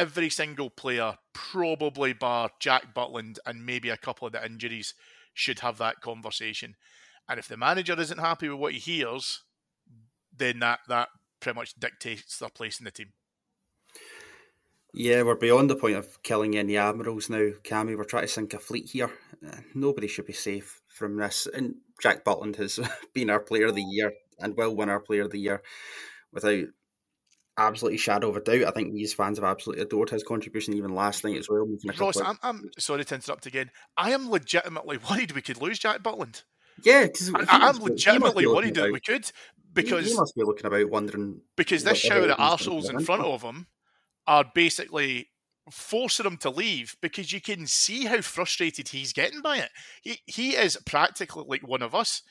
[0.01, 4.95] every single player, probably bar Jack Butland and maybe a couple of the injuries,
[5.35, 6.75] should have that conversation.
[7.29, 9.43] And if the manager isn't happy with what he hears,
[10.35, 11.09] then that that
[11.39, 13.13] pretty much dictates their place in the team.
[14.91, 17.95] Yeah, we're beyond the point of killing any admirals now, Cammy.
[17.95, 19.11] We're trying to sink a fleet here.
[19.45, 21.47] Uh, nobody should be safe from this.
[21.53, 22.79] And Jack Butland has
[23.13, 25.61] been our player of the year and will win our player of the year
[26.33, 26.65] without
[27.57, 28.67] absolutely shadow of a doubt.
[28.67, 31.67] I think these fans have absolutely adored his contribution even last night as well.
[31.99, 33.71] Ross, I'm, I'm sorry to interrupt again.
[33.97, 36.43] I am legitimately worried we could lose Jack Butland.
[36.83, 39.29] Yeah, because I'm legitimately worried that we could
[39.73, 43.41] because he must be looking about wondering because this show that arseholes in front of
[43.41, 43.67] him
[44.27, 45.29] are basically
[45.69, 49.69] forcing him to leave because you can see how frustrated he's getting by it.
[50.01, 52.23] He he is practically like one of us,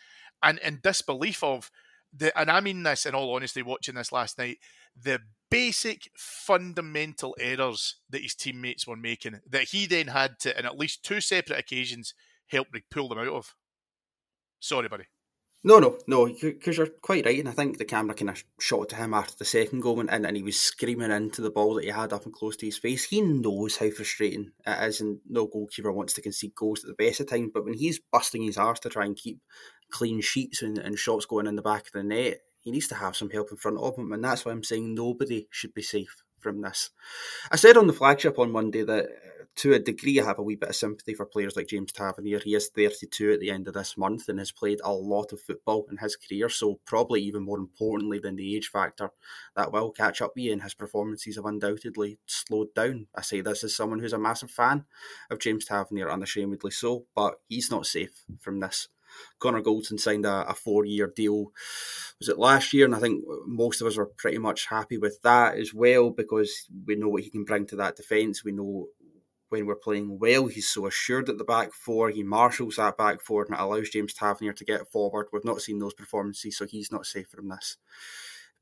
[0.42, 1.70] and in disbelief of
[2.12, 4.58] the and I mean this in all honesty, watching this last night,
[5.00, 10.64] the basic fundamental errors that his teammates were making that he then had to, in
[10.64, 12.14] at least two separate occasions,
[12.46, 13.54] help pull them out of.
[14.60, 15.04] Sorry, buddy.
[15.62, 18.88] No, no, no, because you're quite right, and I think the camera kind of shot
[18.90, 21.74] to him after the second goal went in, and he was screaming into the ball
[21.74, 23.04] that he had up and close to his face.
[23.04, 27.04] He knows how frustrating it is, and no goalkeeper wants to concede goals at the
[27.04, 27.50] best of times.
[27.52, 29.40] But when he's busting his arse to try and keep
[29.90, 32.94] clean sheets and, and shots going in the back of the net, he needs to
[32.94, 35.82] have some help in front of him, and that's why I'm saying nobody should be
[35.82, 36.90] safe from this.
[37.50, 40.42] I said on the flagship on Monday that uh, to a degree, I have a
[40.42, 42.38] wee bit of sympathy for players like James Tavernier.
[42.38, 45.40] He is 32 at the end of this month and has played a lot of
[45.40, 46.48] football in his career.
[46.48, 49.10] So, probably even more importantly than the age factor,
[49.56, 53.08] that will catch up with you, and his performances have undoubtedly slowed down.
[53.14, 54.84] I say this as someone who's a massive fan
[55.30, 58.88] of James Tavernier, unashamedly so, but he's not safe from this.
[59.38, 61.52] Connor Goldson signed a, a four year deal.
[62.18, 62.84] Was it last year?
[62.84, 66.66] And I think most of us were pretty much happy with that as well because
[66.86, 68.44] we know what he can bring to that defence.
[68.44, 68.88] We know
[69.48, 72.10] when we're playing well, he's so assured at the back four.
[72.10, 75.26] He marshals that back four and it allows James Tavernier to get forward.
[75.32, 77.76] We've not seen those performances, so he's not safe from this.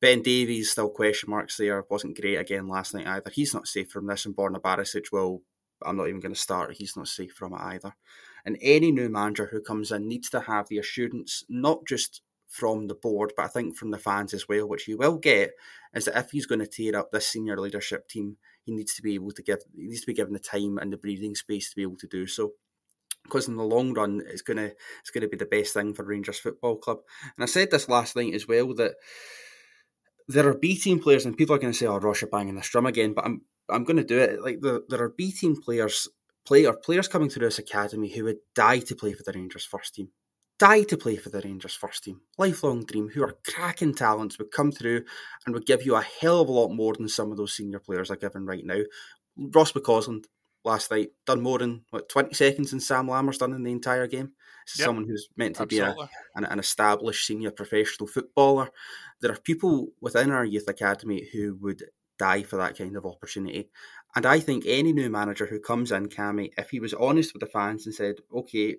[0.00, 1.84] Ben Davies, still question marks there.
[1.90, 3.30] Wasn't great again last night either.
[3.30, 4.24] He's not safe from this.
[4.24, 5.42] And Borna Barisic, well,
[5.84, 6.76] I'm not even going to start.
[6.76, 7.94] He's not safe from it either.
[8.44, 12.86] And any new manager who comes in needs to have the assurance, not just from
[12.86, 15.52] the board, but I think from the fans as well, which he will get,
[15.94, 19.02] is that if he's going to tear up this senior leadership team, he needs to
[19.02, 21.70] be able to give, he needs to be given the time and the breathing space
[21.70, 22.52] to be able to do so.
[23.24, 24.70] Because in the long run, it's gonna
[25.00, 26.98] it's gonna be the best thing for Rangers Football Club.
[27.36, 28.94] And I said this last night as well that
[30.28, 32.60] there are B team players, and people are going to say, "Oh, you're banging the
[32.60, 34.42] drum again," but I'm I'm going to do it.
[34.42, 36.08] Like there, there are B team players
[36.48, 39.94] player players coming through this academy who would die to play for the Rangers first
[39.94, 40.08] team.
[40.58, 42.22] Die to play for the Rangers first team.
[42.38, 45.04] Lifelong dream, who are cracking talents, would come through
[45.44, 47.78] and would give you a hell of a lot more than some of those senior
[47.78, 48.80] players are given right now.
[49.36, 50.24] Ross McCausland
[50.64, 54.06] last night done more than what twenty seconds than Sam Lammers done in the entire
[54.06, 54.32] game.
[54.78, 54.86] Yep.
[54.86, 55.94] Someone who's meant to Absolutely.
[55.94, 58.70] be a, an, an established senior professional footballer.
[59.20, 61.84] There are people within our youth academy who would
[62.18, 63.70] die for that kind of opportunity.
[64.16, 67.40] And I think any new manager who comes in, Cammy, if he was honest with
[67.40, 68.76] the fans and said, okay,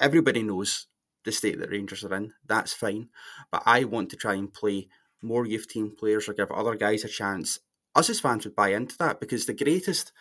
[0.00, 0.86] everybody knows
[1.24, 3.08] the state that Rangers are in, that's fine.
[3.50, 4.88] But I want to try and play
[5.22, 7.60] more youth team players or give other guys a chance.
[7.94, 10.12] Us as fans would buy into that because the greatest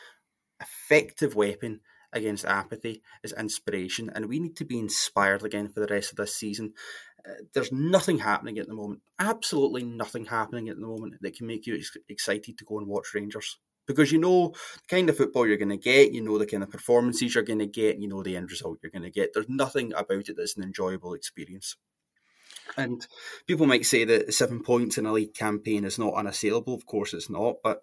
[0.61, 1.79] effective weapon
[2.13, 6.17] against apathy is inspiration, and we need to be inspired again for the rest of
[6.17, 6.73] this season.
[7.27, 11.47] Uh, there's nothing happening at the moment, absolutely nothing happening at the moment that can
[11.47, 13.57] make you ex- excited to go and watch Rangers
[13.87, 16.63] because you know the kind of football you're going to get, you know the kind
[16.63, 19.33] of performances you're going to get, you know the end result you're going to get.
[19.33, 21.75] There's nothing about it that's an enjoyable experience.
[22.77, 23.05] And
[23.47, 26.73] people might say that seven points in a league campaign is not unassailable.
[26.73, 27.81] Of course, it's not, but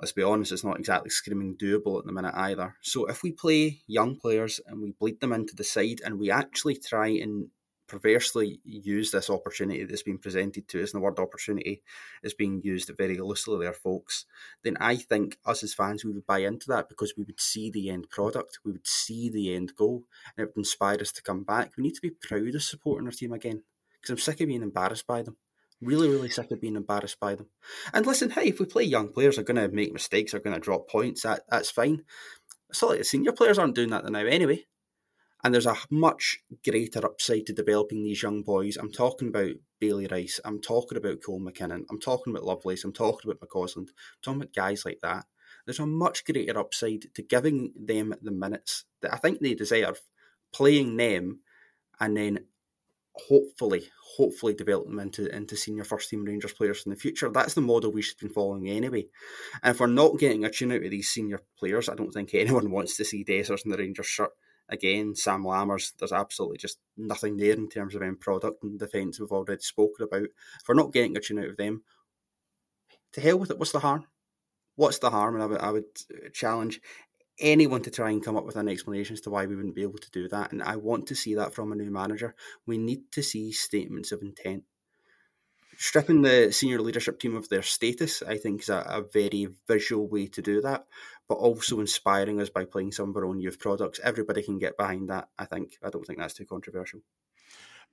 [0.00, 2.76] let's be honest, it's not exactly screaming doable at the minute either.
[2.82, 6.30] So if we play young players and we bleed them into the side and we
[6.30, 7.48] actually try and
[7.86, 11.82] perversely use this opportunity that's been presented to us, and the word opportunity
[12.22, 14.26] is being used very loosely there, folks,
[14.62, 17.70] then I think us as fans, we would buy into that because we would see
[17.70, 20.04] the end product, we would see the end goal,
[20.36, 21.72] and it would inspire us to come back.
[21.76, 23.62] We need to be proud of supporting our team again
[24.00, 25.36] because I'm sick of being embarrassed by them.
[25.80, 27.48] Really, really sick of being embarrassed by them.
[27.92, 30.54] And listen, hey, if we play young players, are going to make mistakes, are going
[30.54, 32.02] to drop points, that, that's fine.
[32.70, 34.64] It's not like the senior players aren't doing that now anyway.
[35.44, 38.76] And there's a much greater upside to developing these young boys.
[38.76, 40.40] I'm talking about Bailey Rice.
[40.44, 41.84] I'm talking about Cole McKinnon.
[41.90, 42.84] I'm talking about Lovelace.
[42.84, 43.88] I'm talking about McCausland.
[43.88, 45.26] I'm talking about guys like that.
[45.64, 50.00] There's a much greater upside to giving them the minutes that I think they deserve,
[50.52, 51.40] playing them,
[52.00, 52.38] and then
[53.28, 57.30] hopefully, hopefully develop them into, into senior first team Rangers players in the future.
[57.30, 59.06] That's the model we should be following anyway.
[59.62, 62.30] And if we're not getting a tune out of these senior players, I don't think
[62.34, 64.30] anyone wants to see Dessers in the Rangers shirt
[64.68, 69.20] again, Sam Lammers, there's absolutely just nothing there in terms of end product and defence
[69.20, 70.24] we've already spoken about.
[70.24, 71.82] If we're not getting a tune out of them,
[73.12, 73.58] to hell with it.
[73.58, 74.06] What's the harm?
[74.76, 75.34] What's the harm?
[75.34, 76.80] And I would, I would uh, challenge
[77.38, 79.82] anyone to try and come up with an explanation as to why we wouldn't be
[79.82, 80.52] able to do that.
[80.52, 82.34] And I want to see that from a new manager.
[82.66, 84.64] We need to see statements of intent
[85.76, 90.08] stripping the senior leadership team of their status, I think, is a, a, very visual
[90.08, 90.86] way to do that,
[91.28, 94.00] but also inspiring us by playing some of our own youth products.
[94.02, 95.28] Everybody can get behind that.
[95.38, 95.78] I think.
[95.82, 97.00] I don't think that's too controversial.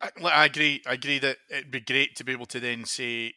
[0.02, 0.82] I, I agree.
[0.88, 3.34] I agree that it'd be great to be able to then say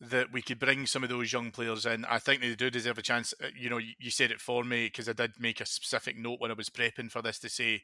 [0.00, 2.04] that we could bring some of those young players in.
[2.06, 3.32] I think they do deserve a chance.
[3.42, 6.40] Uh, you know, you said it for me because I did make a specific note
[6.40, 7.82] when I was prepping for this to say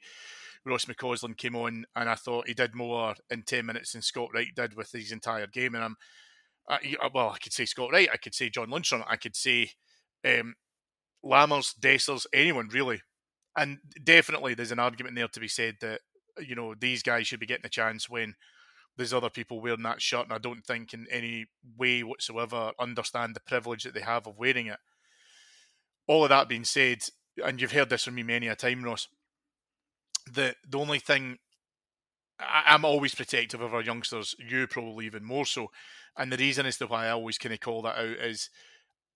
[0.65, 4.31] Ross McCausland came on, and I thought he did more in ten minutes than Scott
[4.35, 5.75] Wright did with his entire game.
[5.75, 5.97] And I'm,
[6.69, 6.79] I,
[7.15, 9.71] well, I could say Scott Wright, I could say John Lundstram, I could say
[10.27, 10.55] um,
[11.25, 13.01] Lammers, Dessers, anyone really.
[13.57, 16.01] And definitely, there's an argument there to be said that
[16.41, 18.35] you know these guys should be getting a chance when
[18.97, 23.35] there's other people wearing that shirt, and I don't think in any way whatsoever understand
[23.35, 24.79] the privilege that they have of wearing it.
[26.07, 26.99] All of that being said,
[27.45, 29.09] and you've heard this from me many a time, Ross
[30.35, 31.39] the the only thing
[32.39, 34.35] I, am always protective of our youngsters.
[34.39, 35.69] You probably even more so,
[36.17, 38.51] and the reason as to why I always kind of call that out is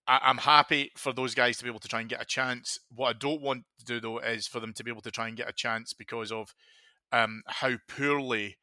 [0.06, 2.78] I, I'm happy for those guys to be able to try and get a chance.
[2.94, 5.28] What I don't want to do though is for them to be able to try
[5.28, 6.54] and get a chance because of
[7.12, 8.56] um, how poorly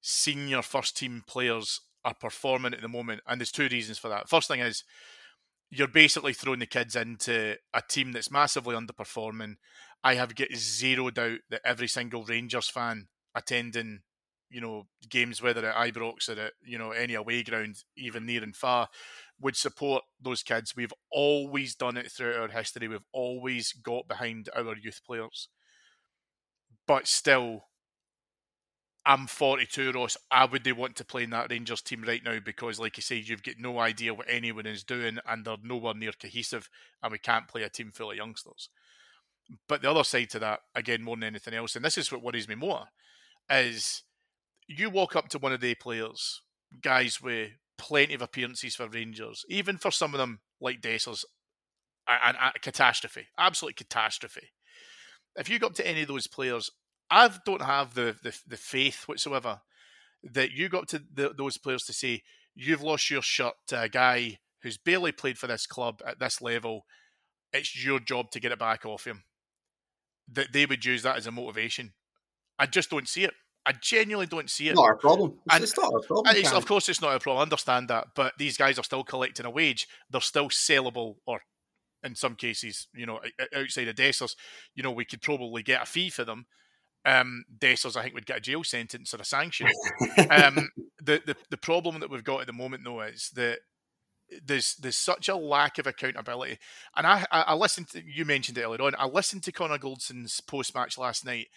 [0.00, 3.22] senior first team players are performing at the moment.
[3.26, 4.28] And there's two reasons for that.
[4.28, 4.84] First thing is
[5.70, 9.54] you're basically throwing the kids into a team that's massively underperforming.
[10.04, 14.00] I have get zero doubt that every single Rangers fan attending,
[14.50, 18.42] you know, games whether at Ibrox or at you know any away ground, even near
[18.42, 18.88] and far,
[19.40, 20.76] would support those kids.
[20.76, 22.86] We've always done it throughout our history.
[22.86, 25.48] We've always got behind our youth players,
[26.86, 27.64] but still,
[29.06, 30.16] I'm 42, Ross.
[30.30, 33.02] I would they want to play in that Rangers team right now because, like you
[33.02, 36.68] say, you've got no idea what anyone is doing and they're nowhere near cohesive,
[37.02, 38.68] and we can't play a team full of youngsters.
[39.68, 42.22] But the other side to that, again, more than anything else, and this is what
[42.22, 42.86] worries me more,
[43.50, 44.02] is
[44.66, 46.40] you walk up to one of the players,
[46.82, 51.24] guys with plenty of appearances for Rangers, even for some of them like Dessers,
[52.08, 54.48] a, a, catastrophe, absolute catastrophe.
[55.36, 56.70] If you go up to any of those players
[57.10, 59.60] I don't have the, the, the faith whatsoever
[60.22, 62.22] that you got to the, those players to say
[62.54, 66.40] you've lost your shirt to a guy who's barely played for this club at this
[66.40, 66.86] level.
[67.52, 69.24] It's your job to get it back off him.
[70.32, 71.92] That they would use that as a motivation.
[72.58, 73.32] I just don't see it.
[73.66, 74.74] I genuinely don't see it.
[74.74, 75.38] Not a problem.
[75.46, 76.36] It's, and, it's not a problem.
[76.36, 77.40] It's, of course, it's not a problem.
[77.40, 79.88] I understand that, but these guys are still collecting a wage.
[80.10, 81.40] They're still sellable, or
[82.02, 83.20] in some cases, you know,
[83.56, 84.34] outside of Dessers,
[84.74, 86.46] you know, we could probably get a fee for them
[87.04, 89.68] um, Dessers, I think, would get a jail sentence or a sanction.
[90.30, 90.70] um,
[91.02, 93.58] the, the the problem that we've got at the moment, though, is that
[94.44, 96.58] there's there's such a lack of accountability.
[96.96, 98.94] And I I, listened to you mentioned it earlier on.
[98.98, 101.48] I listened to Connor Goldson's post match last night,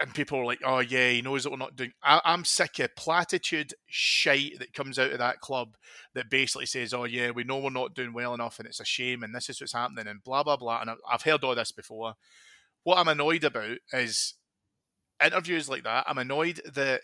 [0.00, 2.78] and people were like, "Oh yeah, he knows that we're not doing." I, am sick
[2.78, 5.76] of platitude shite that comes out of that club
[6.14, 8.84] that basically says, "Oh yeah, we know we're not doing well enough, and it's a
[8.84, 10.80] shame, and this is what's happening," and blah blah blah.
[10.80, 12.14] And I've heard all this before.
[12.84, 14.34] What I'm annoyed about is
[15.24, 17.02] interviews like that, I'm annoyed that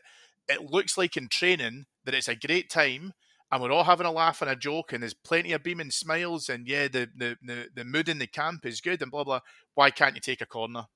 [0.48, 3.12] it looks like in training that it's a great time
[3.55, 6.49] and we're all having a laugh and a joke and there's plenty of beaming smiles
[6.49, 9.38] and yeah, the, the, the, the mood in the camp is good and blah, blah.
[9.75, 10.87] Why can't you take a corner?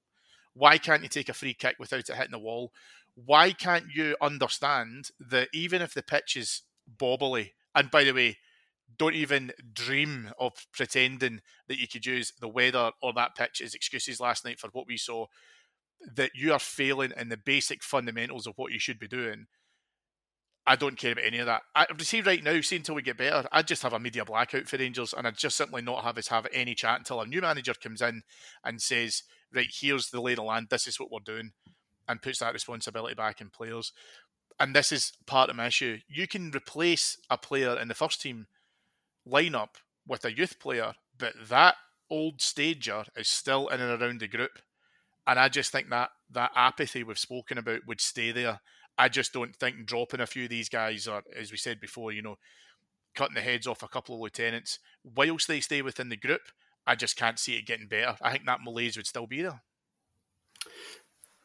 [0.54, 2.72] Why can't you take a free kick without it hitting the wall?
[3.14, 6.62] Why can't you understand that even if the pitch is
[7.00, 8.38] bobbly, and by the way,
[8.98, 13.72] don't even dream of pretending that you could use the weather or that pitch as
[13.72, 15.26] excuses last night for what we saw
[16.12, 19.46] that you are failing in the basic fundamentals of what you should be doing,
[20.68, 21.62] I don't care about any of that.
[21.74, 24.68] I see right now, see until we get better, I'd just have a media blackout
[24.68, 27.40] for Rangers and I'd just simply not have us have any chat until a new
[27.40, 28.20] manager comes in
[28.62, 31.52] and says, right, here's the lay of the land, this is what we're doing,
[32.06, 33.92] and puts that responsibility back in players.
[34.60, 36.00] And this is part of my issue.
[36.06, 38.46] You can replace a player in the first team
[39.26, 39.76] lineup
[40.06, 41.76] with a youth player, but that
[42.10, 44.60] old stager is still in and around the group
[45.28, 48.60] and I just think that that apathy we've spoken about would stay there.
[48.98, 52.12] I just don't think dropping a few of these guys, or as we said before,
[52.12, 52.36] you know,
[53.14, 56.40] cutting the heads off a couple of lieutenants, whilst they stay within the group,
[56.86, 58.16] I just can't see it getting better.
[58.20, 59.62] I think that malaise would still be there.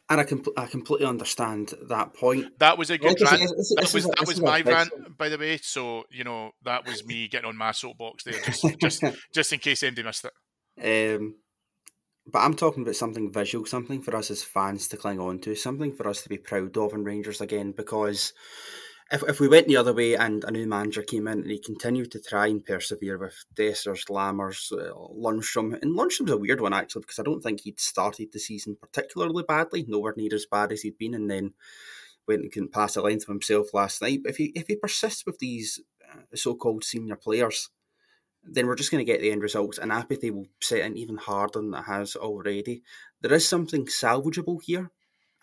[0.09, 2.59] And I, com- I completely understand that point.
[2.59, 3.41] That was a good rant.
[3.41, 5.57] that was, that was my rant, by the way.
[5.61, 9.59] So, you know, that was me getting on my soapbox there, just just, just in
[9.59, 11.17] case anybody missed it.
[11.19, 11.35] Um,
[12.25, 15.55] but I'm talking about something visual, something for us as fans to cling on to,
[15.55, 17.71] something for us to be proud of in Rangers again.
[17.71, 18.33] Because
[19.12, 21.59] if, if we went the other way and a new manager came in and he
[21.59, 26.73] continued to try and persevere with Dessers, Lammers, uh, Lundstram, and Lundstram's a weird one
[26.73, 30.71] actually because I don't think he'd started the season particularly badly, nowhere near as bad
[30.71, 31.53] as he'd been, and then
[32.25, 34.21] went and couldn't pass the length of himself last night.
[34.23, 37.69] But if he if he persists with these uh, so-called senior players
[38.43, 41.17] then we're just going to get the end results, and apathy will set in even
[41.17, 42.84] harder than it has already.
[43.21, 44.91] There is something salvageable here.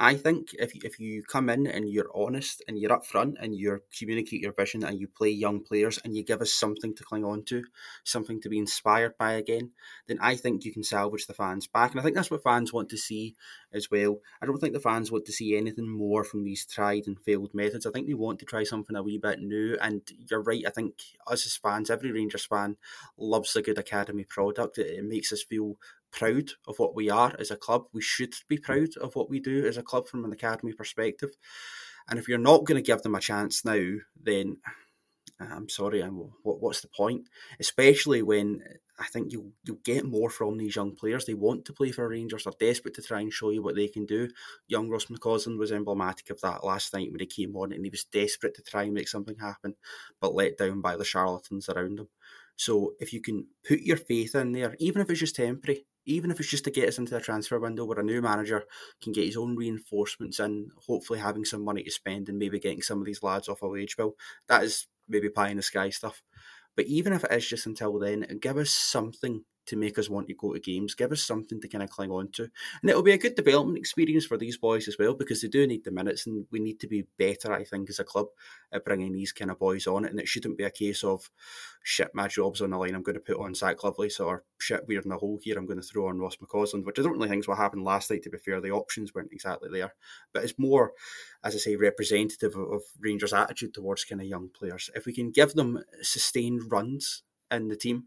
[0.03, 3.83] I think if if you come in and you're honest and you're upfront and you
[3.99, 7.23] communicate your vision and you play young players and you give us something to cling
[7.23, 7.65] on to,
[8.03, 9.73] something to be inspired by again,
[10.09, 11.91] then I think you can salvage the fans back.
[11.91, 13.37] And I think that's what fans want to see
[13.75, 14.21] as well.
[14.41, 17.53] I don't think the fans want to see anything more from these tried and failed
[17.53, 17.85] methods.
[17.85, 19.77] I think they want to try something a wee bit new.
[19.83, 20.65] And you're right.
[20.67, 20.95] I think
[21.27, 22.79] us as fans, every Rangers fan
[23.19, 24.79] loves a good academy product.
[24.79, 25.77] It, it makes us feel
[26.11, 27.85] proud of what we are as a club.
[27.93, 28.63] We should be hmm.
[28.63, 31.31] proud of what we do as a club from an academy perspective.
[32.09, 33.83] And if you're not going to give them a chance now,
[34.21, 34.57] then
[35.41, 37.29] ah, I'm sorry, I'm, what, what's the point?
[37.61, 38.63] Especially when
[39.01, 41.25] I think you'll you'll get more from these young players.
[41.25, 42.45] They want to play for Rangers.
[42.45, 44.29] They're desperate to try and show you what they can do.
[44.69, 47.91] Young Ross McCausland was emblematic of that last night when he came on and he
[47.91, 49.75] was desperate to try and make something happen,
[50.21, 52.09] but let down by the charlatans around him.
[52.57, 56.31] So if you can put your faith in there, even if it's just temporary, even
[56.31, 58.65] if it's just to get us into the transfer window where a new manager
[59.03, 62.83] can get his own reinforcements and hopefully having some money to spend and maybe getting
[62.83, 64.15] some of these lads off a wage bill,
[64.49, 66.23] that is maybe pie in the sky stuff.
[66.77, 70.27] But even if it is just until then, give us something to make us want
[70.27, 72.43] to go to games, give us something to kind of cling on to.
[72.83, 75.67] And it'll be a good development experience for these boys as well because they do
[75.67, 78.27] need the minutes and we need to be better, I think, as a club
[78.73, 80.05] at bringing these kind of boys on.
[80.05, 81.31] And it shouldn't be a case of,
[81.83, 84.87] shit, my job's on the line, I'm going to put on Zach Lovelace or shit,
[84.87, 87.13] we're in the hole here, I'm going to throw on Ross McCausland, which I don't
[87.13, 88.61] really think is what happened last night, to be fair.
[88.61, 89.95] The options weren't exactly there.
[90.33, 90.93] But it's more,
[91.45, 94.91] as I say, representative of Rangers' attitude towards kind of young players.
[94.95, 98.07] If we can give them sustained runs in the team,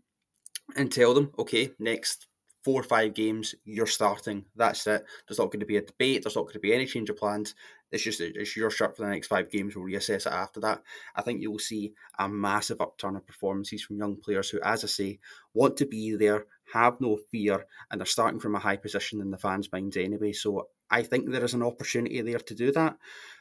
[0.76, 2.28] and tell them, okay, next
[2.64, 4.46] four or five games, you're starting.
[4.56, 5.06] That's it.
[5.28, 6.24] There's not going to be a debate.
[6.24, 7.56] There's not going to be any change of plans.
[7.92, 9.76] It's just it's your shirt for the next five games.
[9.76, 10.82] We'll reassess it after that.
[11.16, 14.88] I think you'll see a massive upturn of performances from young players who, as I
[14.88, 15.20] say,
[15.54, 19.30] want to be there, have no fear, and they're starting from a high position in
[19.30, 20.32] the fans' minds anyway.
[20.32, 22.98] So I think there is an opportunity there to do that,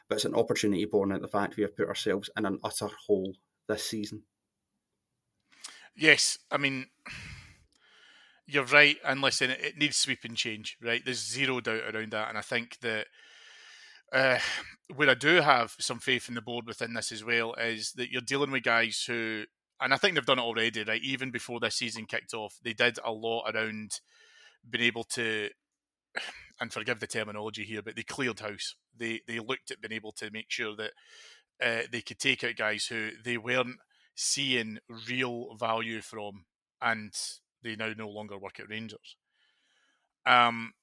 [0.07, 2.59] but it's an opportunity born out of the fact we have put ourselves in an
[2.63, 3.33] utter hole
[3.67, 4.23] this season.
[5.95, 6.87] Yes, I mean
[8.45, 11.01] you're right, and listen, it needs sweeping change, right?
[11.03, 13.07] There's zero doubt around that, and I think that
[14.11, 14.39] uh,
[14.95, 18.11] where I do have some faith in the board within this as well is that
[18.11, 19.43] you're dealing with guys who,
[19.81, 21.01] and I think they've done it already, right?
[21.01, 23.99] Even before this season kicked off, they did a lot around
[24.69, 25.49] being able to,
[26.59, 28.75] and forgive the terminology here, but they cleared house.
[28.95, 30.91] They they looked at being able to make sure that
[31.63, 33.77] uh, they could take out guys who they weren't
[34.15, 36.45] seeing real value from,
[36.81, 37.13] and
[37.63, 39.17] they now no longer work at Rangers.
[40.25, 40.73] Um,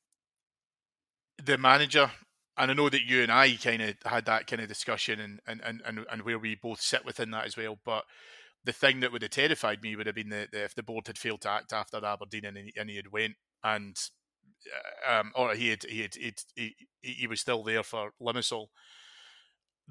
[1.43, 2.11] the manager,
[2.57, 5.41] and I know that you and I kind of had that kind of discussion, and,
[5.47, 7.79] and and and and where we both sit within that as well.
[7.85, 8.05] But
[8.65, 11.19] the thing that would have terrified me would have been that if the board had
[11.19, 13.97] failed to act after Aberdeen and he, and he had went and
[15.09, 16.15] uh, um, or he had he had
[16.55, 18.67] he, he was still there for Limassol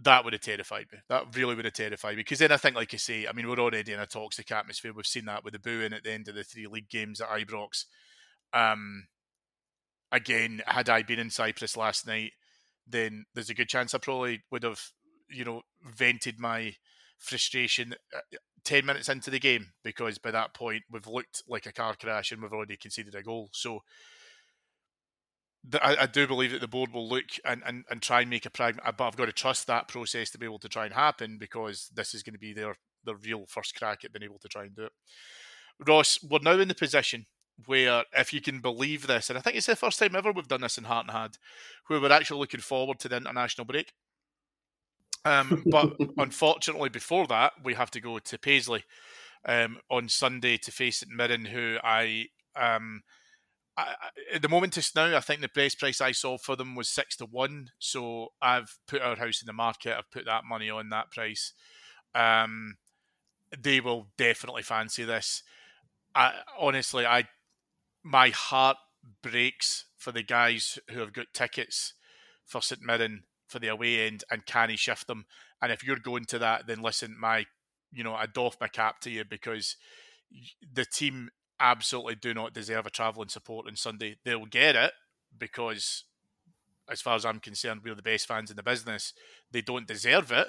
[0.04, 1.00] that would have terrified me.
[1.10, 2.22] That really would have terrified me.
[2.22, 4.94] Because then I think, like you say, I mean, we're already in a toxic atmosphere.
[4.94, 7.30] We've seen that with the booing at the end of the three league games at
[7.30, 7.86] Ibrox.
[8.54, 9.08] Um,
[10.12, 12.32] again, had I been in Cyprus last night,
[12.88, 14.82] then there's a good chance I probably would have,
[15.30, 16.76] you know, vented my
[17.18, 21.72] frustration uh, 10 minutes into the game because by that point we've looked like a
[21.72, 23.50] car crash and we've already conceded a goal.
[23.52, 23.82] So
[25.82, 28.46] I, I, do believe that the board will look and, and, and try and make
[28.46, 30.94] a pragmatic, but I've got to trust that process to be able to try and
[30.94, 34.40] happen because this is going to be their, their real first crack at being able
[34.40, 34.92] to try and do it.
[35.86, 37.26] Ross, we're now in the position
[37.66, 40.48] where, if you can believe this, and I think it's the first time ever we've
[40.48, 41.38] done this in Heart and Hand,
[41.88, 43.92] where we're actually looking forward to the international break.
[45.26, 48.84] Um, but unfortunately, before that, we have to go to Paisley
[49.46, 53.02] um, on Sunday to face St Mirren, who I um,
[53.80, 56.76] I, at the moment just now, I think the best price I saw for them
[56.76, 57.70] was six to one.
[57.80, 59.98] So I've put our house in the market.
[59.98, 61.54] I've put that money on that price.
[62.16, 62.78] Um,
[63.58, 65.44] they will definitely fancy this.
[66.16, 67.26] I honestly, I
[68.04, 68.78] my heart
[69.22, 71.94] breaks for the guys who have got tickets
[72.46, 75.26] for St Mirren for the away end and can he shift them.
[75.62, 77.46] And if you're going to that, then listen, my
[77.92, 79.76] you know I doff my cap to you because
[80.74, 81.30] the team
[81.60, 84.18] absolutely do not deserve a travelling support on Sunday.
[84.24, 84.92] They'll get it
[85.38, 86.06] because,
[86.90, 89.14] as far as I'm concerned, we're the best fans in the business.
[89.52, 90.48] They don't deserve it.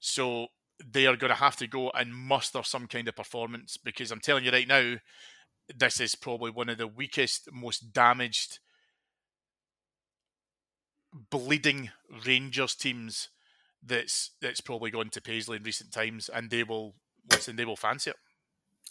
[0.00, 0.48] So
[0.84, 4.20] they are going to have to go and muster some kind of performance because I'm
[4.20, 4.96] telling you right now,
[5.74, 8.58] this is probably one of the weakest, most damaged,
[11.30, 11.90] bleeding
[12.26, 13.28] Rangers teams
[13.82, 16.94] that's that's probably gone to Paisley in recent times, and they will
[17.30, 17.56] listen.
[17.56, 18.16] They will fancy it.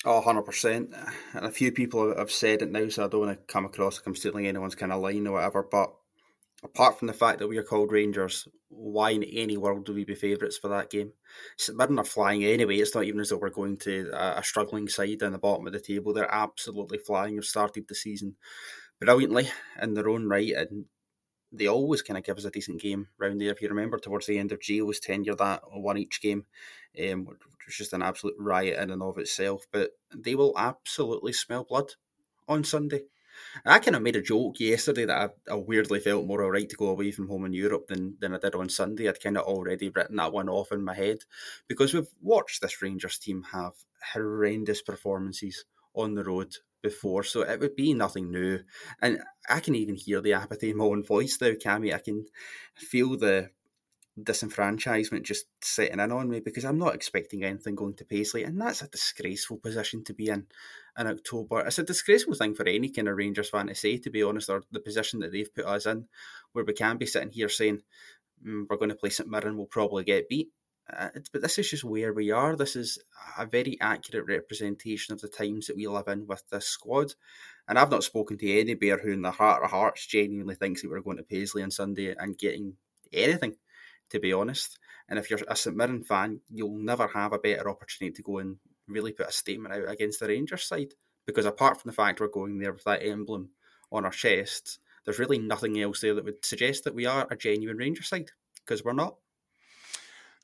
[0.06, 0.94] Oh, 100%.
[1.34, 3.98] And a few people have said it now, so I don't want to come across
[3.98, 5.64] like I'm stealing anyone's kind of line or whatever.
[5.64, 5.94] But
[6.64, 10.04] apart from the fact that we are called Rangers, why in any world do we
[10.04, 11.14] be favourites for that game?
[11.58, 12.78] St Mirren are flying anyway.
[12.78, 15.74] It's not even as though we're going to a struggling side down the bottom of
[15.74, 16.14] the table.
[16.14, 17.36] They're absolutely flying.
[17.36, 18.36] They've started the season
[19.00, 19.50] brilliantly
[19.82, 20.52] in their own right.
[20.52, 20.86] And
[21.54, 23.52] they always kind of give us a decent game round there.
[23.52, 26.46] If you remember, towards the end of Gio's tenure, that won each game,
[27.00, 29.66] um, which was just an absolute riot in and of itself.
[29.72, 31.92] But they will absolutely smell blood
[32.48, 33.04] on Sunday.
[33.66, 36.76] I kind of made a joke yesterday that I, I weirdly felt more alright to
[36.76, 39.08] go away from home in Europe than, than I did on Sunday.
[39.08, 41.20] I'd kind of already written that one off in my head
[41.68, 43.74] because we've watched this Rangers team have
[44.14, 48.60] horrendous performances on the road before, so it would be nothing new.
[49.02, 49.20] And
[49.50, 51.94] I can even hear the apathy in my own voice now, Cammy.
[51.94, 52.26] I can
[52.76, 53.50] feel the
[54.20, 58.62] disenfranchisement just setting in on me because I'm not expecting anything going to Paisley, and
[58.62, 60.46] that's a disgraceful position to be in
[60.98, 61.62] in October.
[61.62, 64.50] It's a disgraceful thing for any kind of Rangers fan to say, to be honest,
[64.50, 66.08] or the position that they've put us in,
[66.52, 67.82] where we can be sitting here saying
[68.46, 70.50] mm, we're going to play St Mirren, we'll probably get beat.
[70.92, 72.56] Uh, but this is just where we are.
[72.56, 73.00] This is
[73.38, 77.14] a very accurate representation of the times that we live in with this squad.
[77.68, 80.82] And I've not spoken to any bear who, in their heart of hearts, genuinely thinks
[80.82, 82.76] that we're going to Paisley on Sunday and getting
[83.14, 83.56] anything,
[84.10, 84.78] to be honest.
[85.08, 88.40] And if you're a St Mirren fan, you'll never have a better opportunity to go
[88.40, 88.58] and
[88.88, 90.94] really put a statement out against the Rangers side.
[91.26, 93.52] Because apart from the fact we're going there with that emblem
[93.90, 97.38] on our chests, there's really nothing else there that would suggest that we are a
[97.38, 98.32] genuine Rangers side,
[98.66, 99.16] because we're not.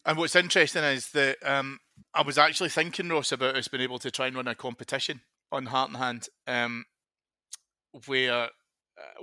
[0.10, 1.78] And what's interesting is that um,
[2.16, 5.22] I was actually thinking, Ross, about us being able to try and run a competition
[5.52, 6.86] on Heart and Hand, um,
[8.08, 8.48] where uh,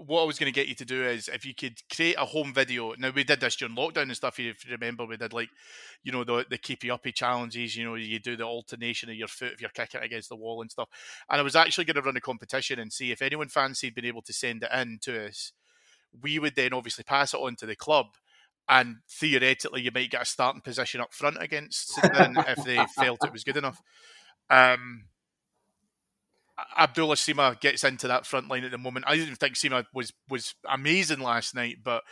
[0.07, 2.25] what I was going to get you to do is if you could create a
[2.25, 2.95] home video.
[2.97, 4.39] Now we did this during lockdown and stuff.
[4.39, 5.49] If you remember, we did like,
[6.05, 7.75] you know, the the keepy uppy challenges.
[7.75, 10.61] You know, you do the alternation of your foot if you're kicking against the wall
[10.61, 10.89] and stuff.
[11.29, 14.07] And I was actually going to run a competition and see if anyone fancied being
[14.07, 15.51] able to send it in to us.
[16.23, 18.07] We would then obviously pass it on to the club
[18.69, 23.25] and theoretically you might get a starting position up front against St if they felt
[23.25, 23.81] it was good enough.
[24.51, 25.05] Um,
[26.77, 29.05] Abdullah Sima gets into that front line at the moment.
[29.09, 32.03] I didn't think Sima was was amazing last night, but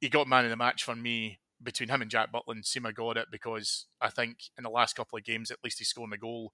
[0.00, 2.64] he got man of the match for me between him and Jack Butland.
[2.64, 5.88] Sima got it because I think in the last couple of games, at least he's
[5.88, 6.52] scoring a goal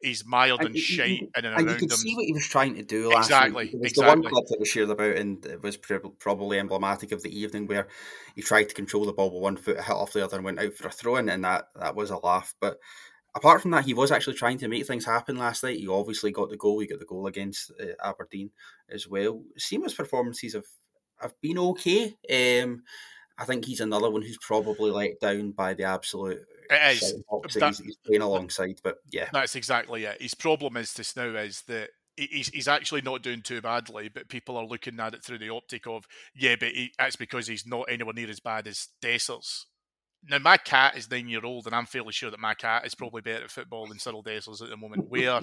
[0.00, 1.96] he's mild and, and shite and, and around you could him.
[1.96, 3.74] see what he was trying to do last exactly, week.
[3.74, 4.14] It was exactly.
[4.14, 5.76] the one clip that was shared about, and it was
[6.18, 7.88] probably emblematic of the evening where
[8.34, 10.60] he tried to control the ball with one foot, hit off the other, and went
[10.60, 12.54] out for a throw in, and that that was a laugh.
[12.60, 12.78] But
[13.34, 15.78] apart from that, he was actually trying to make things happen last night.
[15.78, 16.80] He obviously got the goal.
[16.80, 18.50] He got the goal against uh, Aberdeen
[18.90, 19.42] as well.
[19.56, 20.66] Sima's performances have
[21.20, 22.16] have been okay.
[22.62, 22.82] Um,
[23.36, 26.40] I think he's another one who's probably let down by the absolute
[26.70, 27.00] it is.
[27.00, 30.20] That, he's, he's, playing alongside, but yeah, that's exactly it.
[30.20, 34.28] His problem is this now is that he's he's actually not doing too badly, but
[34.28, 36.04] people are looking at it through the optic of
[36.34, 39.64] yeah, but he, that's because he's not anywhere near as bad as Dessers.
[40.28, 42.94] Now my cat is nine year old, and I'm fairly sure that my cat is
[42.94, 45.08] probably better at football than Cyril Dessers at the moment.
[45.08, 45.40] Where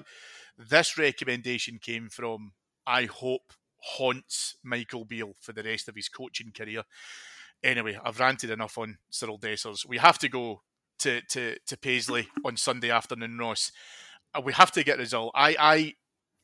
[0.57, 2.53] this recommendation came from,
[2.85, 6.83] I hope haunts Michael Beale for the rest of his coaching career.
[7.63, 9.87] Anyway, I've ranted enough on Cyril Dessers.
[9.87, 10.61] We have to go
[10.99, 13.71] to to to Paisley on Sunday afternoon, Ross.
[14.33, 15.31] Uh, we have to get a result.
[15.35, 15.93] I I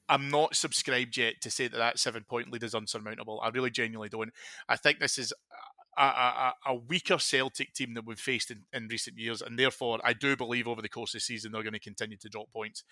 [0.09, 3.39] I'm not subscribed yet to say that that seven point lead is unsurmountable.
[3.41, 4.33] I really genuinely don't.
[4.67, 5.33] I think this is
[5.97, 9.99] a, a, a weaker Celtic team that we've faced in, in recent years, and therefore
[10.03, 12.51] I do believe over the course of the season they're going to continue to drop
[12.51, 12.83] points.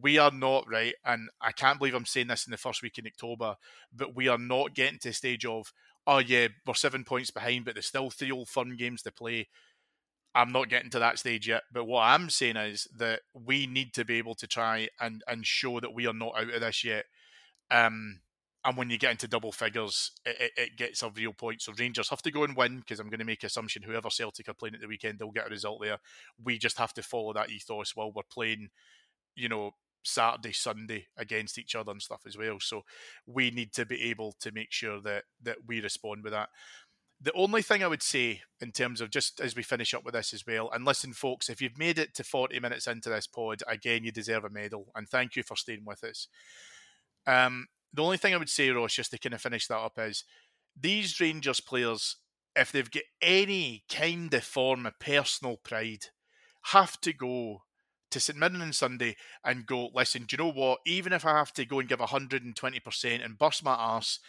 [0.00, 2.98] We are not right, and I can't believe I'm saying this in the first week
[2.98, 3.56] in October,
[3.94, 5.72] but we are not getting to a stage of
[6.06, 9.48] oh yeah, we're seven points behind, but there's still three old firm games to play.
[10.36, 11.62] I'm not getting to that stage yet.
[11.72, 15.46] But what I'm saying is that we need to be able to try and and
[15.46, 17.06] show that we are not out of this yet.
[17.70, 18.20] Um,
[18.64, 21.62] and when you get into double figures, it, it, it, gets a real point.
[21.62, 24.48] So Rangers have to go and win because I'm going to make assumption whoever Celtic
[24.48, 25.98] are playing at the weekend, they'll get a result there.
[26.42, 28.70] We just have to follow that ethos while we're playing,
[29.36, 29.70] you know,
[30.02, 32.58] Saturday, Sunday against each other and stuff as well.
[32.60, 32.82] So
[33.26, 36.48] we need to be able to make sure that that we respond with that.
[37.26, 40.14] The only thing I would say in terms of just as we finish up with
[40.14, 43.26] this as well, and listen, folks, if you've made it to 40 minutes into this
[43.26, 46.28] pod, again, you deserve a medal, and thank you for staying with us.
[47.26, 49.98] Um, the only thing I would say, Ross, just to kind of finish that up,
[49.98, 50.22] is
[50.80, 52.14] these Rangers players,
[52.54, 56.06] if they've got any kind of form of personal pride,
[56.66, 57.62] have to go
[58.12, 60.78] to St Mirren on Sunday and go, listen, do you know what?
[60.86, 64.20] Even if I have to go and give 120% and bust my arse,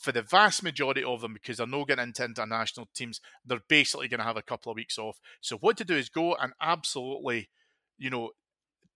[0.00, 4.08] for the vast majority of them, because they're not getting into international teams, they're basically
[4.08, 5.20] going to have a couple of weeks off.
[5.42, 7.50] So what to do is go and absolutely,
[7.98, 8.30] you know,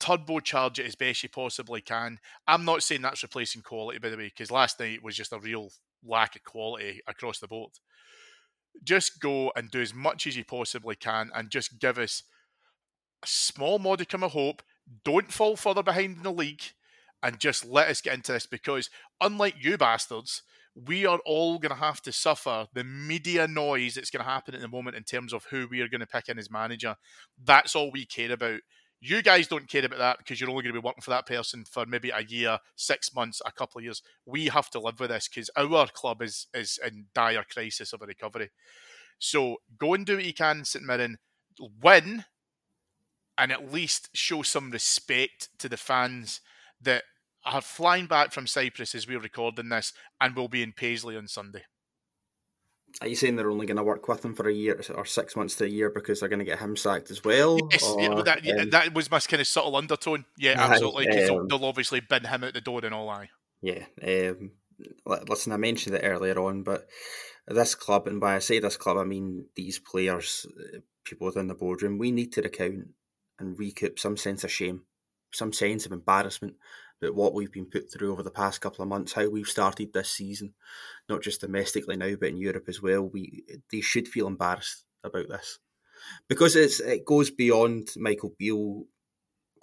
[0.00, 2.18] turbocharge it as best you possibly can.
[2.48, 5.38] I'm not saying that's replacing quality, by the way, because last night was just a
[5.38, 5.68] real
[6.02, 7.72] lack of quality across the board.
[8.82, 12.22] Just go and do as much as you possibly can and just give us
[13.22, 14.62] a small modicum of hope.
[15.04, 16.62] Don't fall further behind in the league
[17.22, 18.88] and just let us get into this because,
[19.20, 20.42] unlike you bastards,
[20.74, 24.54] we are all going to have to suffer the media noise that's going to happen
[24.54, 26.96] at the moment in terms of who we are going to pick in as manager.
[27.42, 28.60] That's all we care about.
[29.00, 31.26] You guys don't care about that because you're only going to be working for that
[31.26, 34.02] person for maybe a year, six months, a couple of years.
[34.24, 38.02] We have to live with this because our club is is in dire crisis of
[38.02, 38.50] a recovery.
[39.18, 41.18] So go and do what you can, St Mirren,
[41.82, 42.24] win,
[43.36, 46.40] and at least show some respect to the fans
[46.80, 47.04] that
[47.44, 51.28] are flying back from Cyprus as we're recording this and will be in Paisley on
[51.28, 51.62] Sunday.
[53.00, 55.34] Are you saying they're only going to work with him for a year or six
[55.34, 57.58] months to a year because they're going to get him sacked as well?
[57.72, 60.24] Yes, or, yeah, that, yeah, um, that was my kind of subtle undertone.
[60.38, 61.08] Yeah, absolutely.
[61.24, 63.10] um, they'll obviously bin him out the door and all.
[63.10, 63.30] Aye.
[63.62, 63.84] Yeah.
[64.00, 64.52] Um,
[65.06, 66.86] listen, I mentioned it earlier on, but
[67.48, 71.48] this club, and by I say this club, I mean these players, uh, people within
[71.48, 72.90] the boardroom, we need to recount
[73.40, 74.82] and recoup some sense of shame,
[75.32, 76.54] some sense of embarrassment
[77.04, 79.92] about what we've been put through over the past couple of months, how we've started
[79.92, 80.54] this season,
[81.08, 83.02] not just domestically now, but in Europe as well.
[83.02, 85.58] We they should feel embarrassed about this
[86.28, 88.84] because it's it goes beyond Michael Beale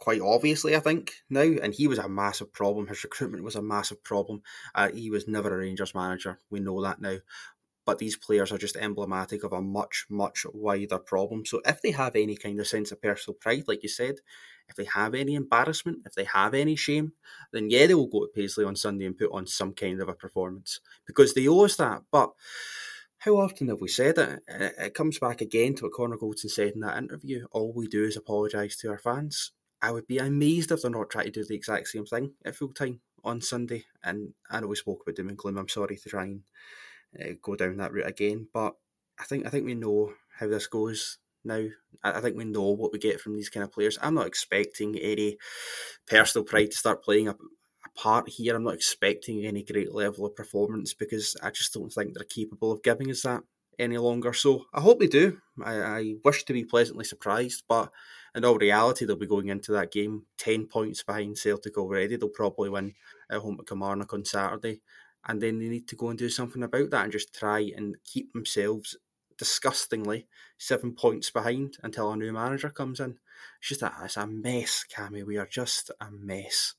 [0.02, 1.42] quite obviously, I think, now.
[1.42, 2.88] And he was a massive problem.
[2.88, 4.42] His recruitment was a massive problem.
[4.74, 6.40] Uh, he was never a Rangers manager.
[6.50, 7.18] We know that now.
[7.86, 11.46] But these players are just emblematic of a much, much wider problem.
[11.46, 14.16] So if they have any kind of sense of personal pride, like you said,
[14.70, 17.14] if they have any embarrassment, if they have any shame,
[17.52, 20.10] then yeah, they will go to Paisley on Sunday and put on some kind of
[20.10, 22.04] a performance because they owe us that.
[22.12, 22.32] But
[23.20, 24.40] how often have we said it?
[24.48, 27.46] It comes back again to what Connor Goldson said in that interview.
[27.52, 29.52] All we do is apologise to our fans.
[29.82, 32.56] I would be amazed if they're not trying to do the exact same thing at
[32.56, 33.86] full time on Sunday.
[34.04, 35.58] And I know we spoke about doom and gloom.
[35.58, 36.42] I'm sorry to try and
[37.20, 38.76] uh, go down that route again, but
[39.20, 41.66] I think I think we know how this goes now.
[42.04, 43.98] I, I think we know what we get from these kind of players.
[44.02, 45.38] I'm not expecting any
[46.08, 48.56] personal pride to start playing a, a part here.
[48.56, 52.72] I'm not expecting any great level of performance because I just don't think they're capable
[52.72, 53.42] of giving us that
[53.80, 54.34] any longer.
[54.34, 55.40] So I hope they do.
[55.64, 57.92] I, I wish to be pleasantly surprised, but
[58.36, 62.16] in all reality, they'll be going into that game 10 points behind Celtic already.
[62.16, 62.94] They'll probably win
[63.30, 64.82] at home at Kilmarnock on Saturday.
[65.28, 67.96] And then they need to go and do something about that and just try and
[68.04, 68.98] keep themselves
[69.42, 70.28] disgustingly
[70.60, 73.18] seven points behind until a new manager comes in.
[73.60, 75.26] It's just a, it's a mess, Cammy.
[75.26, 76.76] We are just a mess.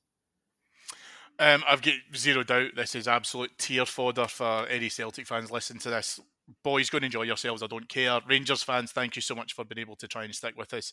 [1.40, 5.80] Um, I've got zero doubt this is absolute tear fodder for any Celtic fans listening
[5.80, 6.20] to this.
[6.62, 7.62] Boys, go and enjoy yourselves.
[7.62, 8.20] I don't care.
[8.28, 10.92] Rangers fans, thank you so much for being able to try and stick with us.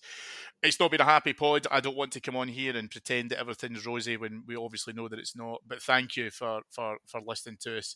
[0.63, 1.67] It's not been a happy pod.
[1.71, 4.93] I don't want to come on here and pretend that everything's rosy when we obviously
[4.93, 5.61] know that it's not.
[5.67, 7.95] But thank you for for for listening to us.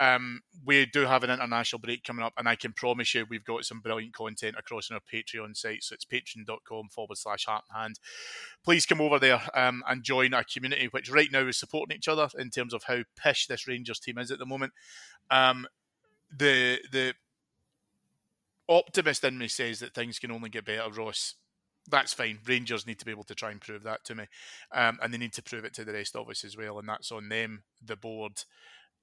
[0.00, 3.44] Um, we do have an international break coming up, and I can promise you we've
[3.44, 5.82] got some brilliant content across on our Patreon site.
[5.82, 8.00] So it's patreon.com forward slash heart and hand.
[8.64, 12.08] Please come over there um, and join our community, which right now is supporting each
[12.08, 14.72] other in terms of how pish this Rangers team is at the moment.
[15.30, 15.66] Um,
[16.36, 17.14] the the
[18.68, 21.34] optimist in me says that things can only get better, Ross.
[21.90, 22.38] That's fine.
[22.46, 24.24] Rangers need to be able to try and prove that to me,
[24.72, 26.78] um, and they need to prove it to the rest of us as well.
[26.78, 28.44] And that's on them, the board,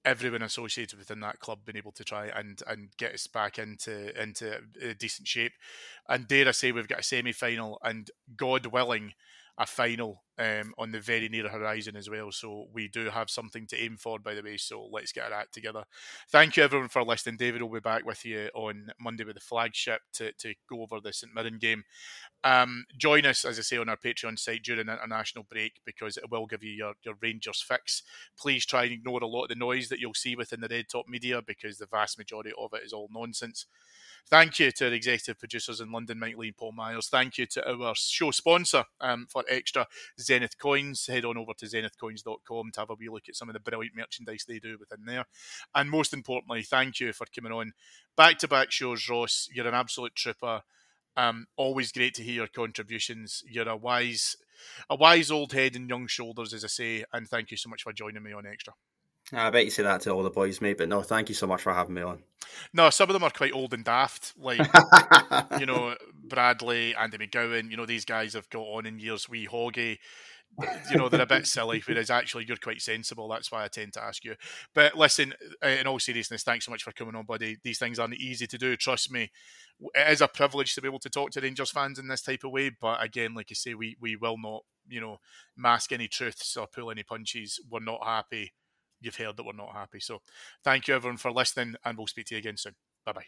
[0.05, 4.19] everyone associated within that club, being able to try and and get us back into
[4.21, 5.53] into uh, decent shape.
[6.07, 9.13] And dare I say, we've got a semi final, and God willing,
[9.57, 12.31] a final um, on the very near horizon as well.
[12.31, 14.57] So we do have something to aim for, by the way.
[14.57, 15.83] So let's get our act together.
[16.31, 17.37] Thank you, everyone, for listening.
[17.37, 21.01] David will be back with you on Monday with the flagship to, to go over
[21.01, 21.83] the St Mirren game.
[22.45, 26.15] Um, join us, as I say, on our Patreon site during the international break because
[26.15, 28.03] it will give you your, your Rangers fix.
[28.37, 30.85] Please try and ignore a lot of the noise that you'll see within the Red
[30.89, 33.65] Top media because the vast majority of it is all nonsense.
[34.29, 37.07] Thank you to our executive producers in London, Mike Lee and Paul Myers.
[37.09, 39.87] Thank you to our show sponsor um, for extra
[40.29, 41.07] Zenith Coins.
[41.07, 43.95] Head on over to zenithcoins.com to have a wee look at some of the brilliant
[43.95, 45.25] merchandise they do within there.
[45.73, 47.71] And most importantly, thank you for coming on
[48.15, 49.49] back to back shows, Ross.
[49.51, 50.61] You're an absolute trooper.
[51.17, 53.41] Um, always great to hear your contributions.
[53.49, 54.35] You're a wise,
[54.87, 57.03] a wise old head and young shoulders, as I say.
[57.11, 58.73] And thank you so much for joining me on Extra.
[59.33, 60.77] I bet you say that to all the boys, mate.
[60.77, 62.23] But no, thank you so much for having me on.
[62.73, 64.59] No, some of them are quite old and daft, like
[65.59, 67.69] you know Bradley, Andy McGowan.
[67.69, 69.29] You know these guys have got on in years.
[69.29, 69.97] Wee Hoggy,
[70.89, 71.81] you know they're a bit silly.
[71.85, 73.27] Whereas actually you're quite sensible.
[73.27, 74.35] That's why I tend to ask you.
[74.73, 77.57] But listen, in all seriousness, thanks so much for coming on, buddy.
[77.63, 78.75] These things aren't easy to do.
[78.75, 79.31] Trust me,
[79.93, 82.43] it is a privilege to be able to talk to Rangers fans in this type
[82.43, 82.71] of way.
[82.81, 85.19] But again, like you say, we we will not you know
[85.55, 87.59] mask any truths or pull any punches.
[87.69, 88.53] We're not happy
[89.01, 89.99] you've heard that we're not happy.
[89.99, 90.21] So
[90.63, 92.75] thank you everyone for listening, and we'll speak to you again soon.
[93.05, 93.25] Bye bye.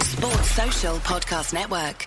[0.00, 2.06] Sports Social Podcast Network.